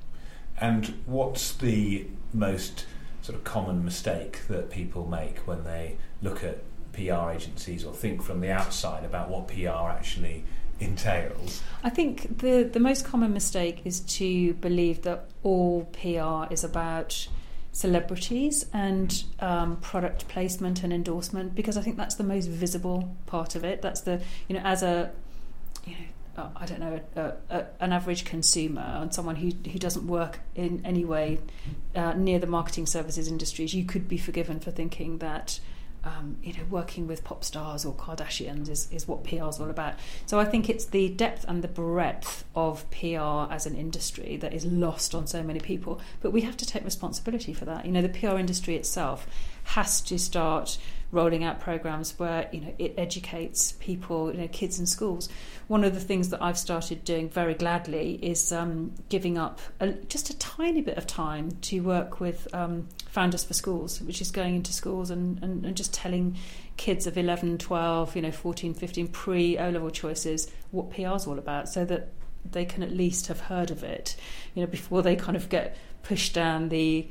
And 0.60 1.02
what's 1.06 1.54
the 1.54 2.08
most 2.34 2.86
sort 3.22 3.38
of 3.38 3.44
common 3.44 3.84
mistake 3.84 4.48
that 4.48 4.70
people 4.70 5.08
make 5.08 5.40
when 5.40 5.64
they 5.64 5.98
look 6.22 6.44
at 6.44 6.60
PR 6.94 7.32
agencies 7.32 7.84
or 7.84 7.94
think 7.94 8.24
from 8.24 8.42
the 8.42 8.52
outside 8.52 9.04
about 9.04 9.30
what 9.30 9.48
PR 9.48 9.90
actually 9.90 10.44
entails? 10.80 11.62
I 11.84 11.90
think 11.90 12.40
the 12.40 12.64
the 12.64 12.80
most 12.80 13.06
common 13.06 13.34
mistake 13.34 13.82
is 13.86 14.00
to 14.02 14.54
believe 14.56 15.04
that 15.04 15.30
all 15.44 15.86
PR 15.86 16.52
is 16.52 16.64
about 16.64 17.28
celebrities 17.72 18.66
and 18.74 19.24
um, 19.40 19.78
product 19.78 20.28
placement 20.28 20.84
and 20.84 20.92
endorsement 20.92 21.54
because 21.54 21.78
I 21.78 21.82
think 21.82 21.96
that's 21.96 22.16
the 22.16 22.24
most 22.24 22.48
visible 22.48 23.16
part 23.28 23.56
of 23.56 23.64
it. 23.64 23.82
That's 23.82 24.02
the 24.02 24.22
you 24.48 24.56
know 24.56 24.62
as 24.64 24.82
a 24.82 25.12
you 25.86 25.94
know 25.94 26.06
uh, 26.38 26.50
I 26.56 26.66
don't 26.66 26.80
know 26.80 27.00
a, 27.16 27.34
a, 27.50 27.66
an 27.80 27.92
average 27.92 28.24
consumer 28.24 28.82
and 28.82 29.14
someone 29.14 29.38
who 29.38 29.52
who 29.70 29.80
doesn't 29.80 30.08
work 30.08 30.40
in 30.56 30.82
any 30.86 31.04
way 31.04 31.40
uh, 31.96 32.14
near 32.14 32.40
the 32.40 32.48
marketing 32.48 32.86
services 32.86 33.28
industries, 33.28 33.74
you 33.74 33.86
could 33.86 34.08
be 34.08 34.18
forgiven 34.18 34.60
for 34.60 34.72
thinking 34.72 35.18
that. 35.20 35.60
Um, 36.04 36.38
you 36.42 36.54
know, 36.54 36.64
working 36.70 37.06
with 37.06 37.26
pop 37.26 37.44
stars 37.44 37.84
or 37.84 37.94
Kardashians 37.94 38.70
is, 38.70 38.88
is 38.94 39.10
what 39.10 39.26
PR 39.26 39.50
is 39.50 39.60
all 39.60 39.70
about. 39.70 39.96
So 40.26 40.40
I 40.40 40.46
think 40.46 40.70
it's 40.70 40.86
the 40.86 41.10
depth 41.10 41.44
and 41.50 41.62
the 41.62 41.68
breadth 41.68 42.46
of 42.56 42.90
PR 42.92 43.52
as 43.52 43.66
an 43.66 43.76
industry 43.76 44.38
that 44.38 44.54
is 44.54 44.64
lost 44.64 45.14
on 45.14 45.28
so 45.28 45.44
many 45.44 45.60
people. 45.60 46.00
But 46.22 46.32
we 46.32 46.42
have 46.42 46.56
to 46.58 46.66
take 46.66 46.86
responsibility 46.86 47.52
for 47.52 47.66
that. 47.66 47.86
You 47.86 47.92
know, 47.92 48.02
the 48.02 48.10
PR 48.10 48.38
industry 48.38 48.78
itself 48.78 49.28
has 49.64 50.00
to 50.02 50.18
start 50.18 50.78
rolling 51.12 51.44
out 51.44 51.60
programs 51.60 52.18
where 52.20 52.50
you 52.52 52.60
know 52.60 52.74
it 52.78 52.94
educates 52.98 53.74
people, 53.74 54.32
you 54.32 54.40
know, 54.40 54.48
kids 54.48 54.80
in 54.80 54.86
schools. 54.86 55.30
One 55.68 55.84
of 55.84 55.94
the 55.94 56.00
things 56.00 56.30
that 56.30 56.42
I've 56.42 56.58
started 56.58 57.04
doing 57.04 57.30
very 57.30 57.54
gladly 57.54 58.16
is 58.22 58.52
um, 58.52 58.94
giving 59.10 59.38
up 59.38 59.60
a, 59.80 59.94
just 59.94 60.30
a 60.30 60.38
tiny 60.38 60.82
bit 60.82 60.98
of 60.98 61.08
time 61.08 61.52
to 61.62 61.80
work 61.82 62.20
with 62.20 62.54
um, 62.54 62.88
Founders 63.10 63.44
for 63.44 63.54
Schools, 63.54 64.02
which 64.02 64.22
is 64.22 64.32
going 64.32 64.56
into 64.56 64.74
schools 64.74 65.10
and, 65.10 65.42
and, 65.42 65.66
and 65.66 65.78
just 65.78 65.94
telling 65.94 66.38
kids 66.76 67.08
of 67.08 67.18
11, 67.18 67.58
12, 67.58 68.16
you 68.16 68.22
know, 68.22 68.32
14, 68.32 68.74
15 68.74 69.08
pre 69.08 69.58
O 69.58 69.70
level 69.70 69.90
choices 69.90 70.52
what 70.72 70.92
PR 70.92 71.16
is 71.16 71.26
all 71.26 71.40
about 71.40 71.70
so 71.70 71.86
that 71.86 72.10
they 72.50 72.66
can 72.66 72.84
at 72.84 72.92
least 72.92 73.28
have 73.28 73.42
heard 73.42 73.72
of 73.72 73.84
it, 73.84 74.16
you 74.56 74.62
know, 74.62 74.68
before 74.68 75.02
they 75.02 75.16
kind 75.16 75.36
of 75.36 75.50
get 75.50 75.76
pushed 76.04 76.34
down 76.34 76.70
the 76.70 77.08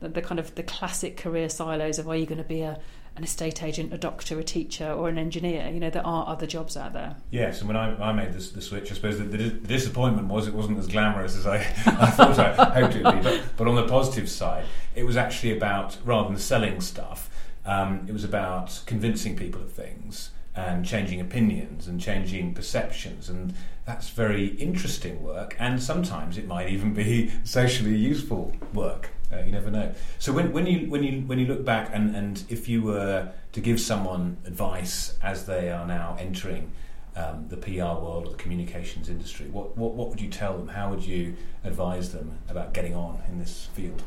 the, 0.00 0.08
the 0.08 0.22
kind 0.22 0.38
of 0.38 0.54
the 0.54 0.62
classic 0.62 1.18
career 1.18 1.48
silos 1.50 1.98
of 1.98 2.08
are 2.08 2.16
you 2.16 2.24
going 2.24 2.38
to 2.38 2.44
be 2.44 2.62
a 2.62 2.80
an 3.20 3.24
estate 3.24 3.62
agent, 3.62 3.92
a 3.92 3.98
doctor, 3.98 4.38
a 4.38 4.42
teacher, 4.42 4.90
or 4.90 5.10
an 5.10 5.18
engineer. 5.18 5.68
You 5.68 5.78
know, 5.78 5.90
there 5.90 6.06
are 6.06 6.26
other 6.26 6.46
jobs 6.46 6.74
out 6.74 6.94
there. 6.94 7.16
Yes, 7.30 7.60
and 7.60 7.68
when 7.68 7.76
I, 7.76 7.94
I 8.02 8.12
made 8.14 8.32
the 8.32 8.62
switch, 8.62 8.90
I 8.90 8.94
suppose 8.94 9.18
the, 9.18 9.24
the, 9.24 9.36
the 9.36 9.68
disappointment 9.68 10.28
was 10.28 10.48
it 10.48 10.54
wasn't 10.54 10.78
as 10.78 10.86
glamorous 10.86 11.36
as 11.36 11.46
I, 11.46 11.56
I 11.86 12.10
thought 12.10 12.38
I 12.38 12.80
hoped 12.80 12.96
it 12.96 13.04
would 13.04 13.16
be. 13.16 13.20
But, 13.20 13.42
but 13.58 13.68
on 13.68 13.74
the 13.74 13.86
positive 13.86 14.26
side, 14.26 14.64
it 14.94 15.04
was 15.04 15.18
actually 15.18 15.54
about, 15.54 15.98
rather 16.02 16.30
than 16.30 16.38
selling 16.38 16.80
stuff, 16.80 17.28
um, 17.66 18.06
it 18.08 18.12
was 18.12 18.24
about 18.24 18.80
convincing 18.86 19.36
people 19.36 19.60
of 19.60 19.70
things 19.70 20.30
and 20.54 20.86
changing 20.86 21.20
opinions 21.20 21.86
and 21.86 22.00
changing 22.00 22.54
perceptions. 22.54 23.28
And 23.28 23.52
that's 23.84 24.08
very 24.08 24.46
interesting 24.46 25.22
work, 25.22 25.56
and 25.58 25.82
sometimes 25.82 26.38
it 26.38 26.46
might 26.46 26.70
even 26.70 26.94
be 26.94 27.32
socially 27.44 27.96
useful 27.96 28.56
work. 28.72 29.10
Uh, 29.32 29.38
you 29.40 29.52
never 29.52 29.70
know. 29.70 29.92
So 30.18 30.32
when, 30.32 30.52
when 30.52 30.66
you 30.66 30.90
when 30.90 31.02
you 31.04 31.20
when 31.22 31.38
you 31.38 31.46
look 31.46 31.64
back 31.64 31.90
and, 31.92 32.16
and 32.16 32.42
if 32.48 32.68
you 32.68 32.82
were 32.82 33.32
to 33.52 33.60
give 33.60 33.80
someone 33.80 34.38
advice 34.44 35.16
as 35.22 35.46
they 35.46 35.70
are 35.70 35.86
now 35.86 36.16
entering 36.18 36.72
um, 37.14 37.46
the 37.48 37.56
PR 37.56 38.00
world 38.00 38.26
or 38.26 38.30
the 38.30 38.36
communications 38.36 39.08
industry, 39.08 39.46
what, 39.48 39.76
what 39.76 39.94
what 39.94 40.08
would 40.08 40.20
you 40.20 40.28
tell 40.28 40.58
them? 40.58 40.68
How 40.68 40.90
would 40.90 41.04
you 41.04 41.36
advise 41.62 42.12
them 42.12 42.38
about 42.48 42.74
getting 42.74 42.94
on 42.94 43.22
in 43.28 43.38
this 43.38 43.68
field? 43.72 44.02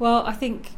Well, 0.00 0.24
I 0.26 0.32
think 0.32 0.72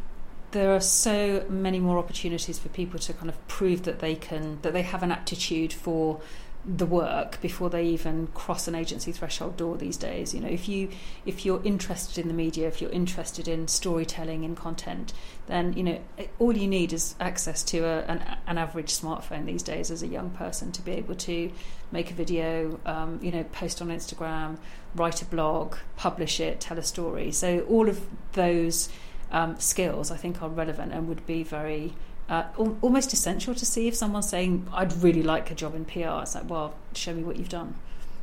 there 0.53 0.75
are 0.75 0.81
so 0.81 1.45
many 1.49 1.81
more 1.81 1.99
opportunities 1.99 2.59
for 2.59 2.69
people 2.69 2.99
to 3.01 3.13
kind 3.15 3.29
of 3.29 3.49
prove 3.49 3.83
that 3.85 4.01
they 4.01 4.15
can 4.15 4.59
that 4.63 4.73
they 4.73 4.83
have 4.83 5.03
an 5.03 5.11
aptitude 5.11 5.73
for 5.73 6.21
the 6.64 6.87
work 6.87 7.40
before 7.40 7.68
they 7.70 7.85
even 7.85 8.29
cross 8.29 8.68
an 8.68 8.75
agency 8.75 9.11
threshold 9.11 9.57
door 9.57 9.77
these 9.77 9.96
days. 9.96 10.33
You 10.33 10.40
know 10.40 10.48
if 10.48 10.68
you 10.68 10.90
if 11.27 11.44
you're 11.44 11.62
interested 11.64 12.18
in 12.18 12.29
the 12.29 12.35
media 12.35 12.68
if 12.68 12.81
you're 12.81 12.90
interested 12.90 13.48
in 13.48 13.66
storytelling 13.66 14.44
and 14.44 14.57
content 14.57 15.12
then 15.48 15.72
you 15.72 15.83
know 15.83 16.01
all 16.38 16.57
you 16.57 16.68
need 16.68 16.92
is 16.92 17.16
access 17.18 17.64
to 17.64 17.79
a, 17.81 18.03
an, 18.03 18.38
an 18.46 18.59
average 18.59 18.92
smartphone 18.92 19.44
these 19.44 19.62
days 19.62 19.90
as 19.90 20.05
a 20.05 20.07
young 20.07 20.31
person 20.31 20.70
to 20.72 20.83
be 20.83 20.92
able 20.92 21.16
to 21.16 21.51
make 21.90 22.12
a 22.12 22.14
video 22.14 22.79
um, 22.87 23.18
you 23.20 23.33
know 23.33 23.42
post 23.44 23.83
on 23.83 23.88
Instagram 23.88 24.57
write 24.94 25.20
a 25.20 25.25
blog 25.25 25.75
publish 25.96 26.38
it 26.38 26.61
tell 26.61 26.79
a 26.79 26.83
story. 26.83 27.33
So 27.33 27.61
all 27.68 27.88
of 27.88 28.07
those 28.35 28.88
um, 29.33 29.59
skills 29.59 30.12
I 30.12 30.16
think 30.16 30.40
are 30.42 30.48
relevant 30.48 30.92
and 30.92 31.09
would 31.09 31.27
be 31.27 31.42
very 31.42 31.94
uh, 32.29 32.45
almost 32.57 33.13
essential 33.13 33.55
to 33.55 33.67
see 33.67 33.89
if 33.89 33.95
someone's 33.95 34.29
saying, 34.29 34.67
I'd 34.73 34.93
really 35.03 35.23
like 35.23 35.51
a 35.51 35.55
job 35.55 35.75
in 35.75 35.85
PR. 35.85 36.23
It's 36.23 36.35
like, 36.35 36.49
well, 36.49 36.75
show 36.95 37.15
me 37.15 37.23
what 37.23 37.37
you've 37.37 37.49
done. 37.49 37.75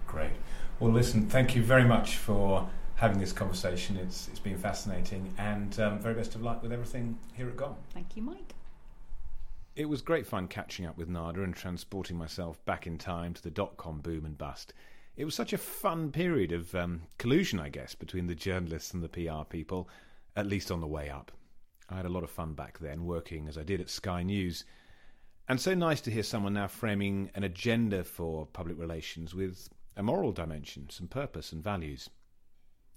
Great. 0.08 0.32
Well, 0.80 0.92
listen, 0.92 1.28
thank 1.28 1.56
you 1.56 1.62
very 1.64 1.84
much 1.84 2.18
for 2.18 2.70
having 2.96 3.20
this 3.20 3.32
conversation. 3.32 3.98
It's, 3.98 4.28
it's 4.28 4.40
been 4.40 4.58
fascinating 4.58 5.34
and 5.38 5.78
um, 5.80 6.00
very 6.00 6.16
best 6.16 6.36
of 6.36 6.42
luck 6.42 6.64
with 6.64 6.72
everything 6.72 7.18
here 7.34 7.48
at 7.48 7.58
Gong. 7.58 7.76
Thank 7.94 8.16
you, 8.16 8.24
Mike. 8.24 8.56
It 9.76 9.88
was 9.88 10.02
great 10.02 10.28
fun 10.28 10.48
catching 10.48 10.86
up 10.86 10.98
with 10.98 11.10
Narda 11.10 11.44
and 11.44 11.56
transporting 11.56 12.18
myself 12.18 12.64
back 12.66 12.86
in 12.86 12.98
time 12.98 13.34
to 13.34 13.42
the 13.42 13.50
dot 13.52 13.78
com 13.78 14.00
boom 14.00 14.26
and 14.26 14.38
bust. 14.38 14.74
It 15.16 15.26
was 15.26 15.36
such 15.36 15.54
a 15.54 15.58
fun 15.58 16.12
period 16.12 16.52
of 16.52 16.74
um, 16.76 17.04
collusion, 17.18 17.60
I 17.60 17.70
guess, 17.70 17.96
between 17.96 18.28
the 18.28 18.36
journalists 18.36 18.94
and 18.94 19.04
the 19.04 19.10
PR 19.10 19.44
people, 19.48 19.88
at 20.36 20.48
least 20.48 20.72
on 20.72 20.82
the 20.82 20.88
way 20.88 21.10
up. 21.10 21.32
I 21.90 21.96
had 21.98 22.06
a 22.06 22.10
lot 22.10 22.24
of 22.24 22.30
fun 22.30 22.54
back 22.54 22.80
then, 22.80 23.06
working 23.06 23.48
as 23.48 23.58
I 23.58 23.64
did 23.64 23.82
at 23.82 23.90
Sky 23.90 24.24
News. 24.24 24.64
And 25.48 25.60
so 25.60 25.74
nice 25.74 26.02
to 26.02 26.12
hear 26.12 26.24
someone 26.24 26.54
now 26.54 26.68
framing 26.68 27.32
an 27.34 27.44
agenda 27.44 28.04
for 28.04 28.46
public 28.46 28.78
relations 28.78 29.34
with 29.34 29.70
a 29.98 30.04
moral 30.04 30.32
dimension, 30.32 30.90
some 30.90 31.08
purpose 31.08 31.52
and 31.52 31.64
values. 31.64 32.10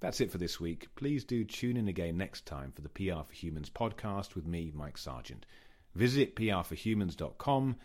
That's 0.00 0.20
it 0.20 0.31
for 0.31 0.38
this 0.38 0.61
week. 0.61 0.88
Please 0.96 1.24
do 1.24 1.44
tune 1.44 1.76
in 1.76 1.88
again 1.88 2.16
next 2.16 2.44
time 2.44 2.72
for 2.72 2.83
the 2.83 2.88
PR 2.88 3.22
for 3.26 3.33
Humans 3.33 3.70
podcast 3.70 4.35
with 4.35 4.46
me, 4.46 4.72
Mike 4.74 4.98
Sergeant. 4.98 5.46
Visit 5.94 6.37
prforhumans.com 6.37 7.76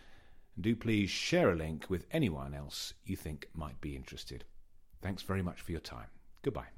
and 0.56 0.64
do 0.64 0.74
please 0.74 1.10
share 1.10 1.50
a 1.50 1.56
link 1.56 1.88
with 1.88 2.06
anyone 2.10 2.54
else 2.54 2.92
you 3.04 3.16
think 3.16 3.48
might 3.54 3.80
be 3.80 3.94
interested. 3.94 4.44
Thanks 5.00 5.22
very 5.22 5.42
much 5.42 5.60
for 5.60 5.72
your 5.72 5.80
time. 5.80 6.08
Goodbye. 6.42 6.77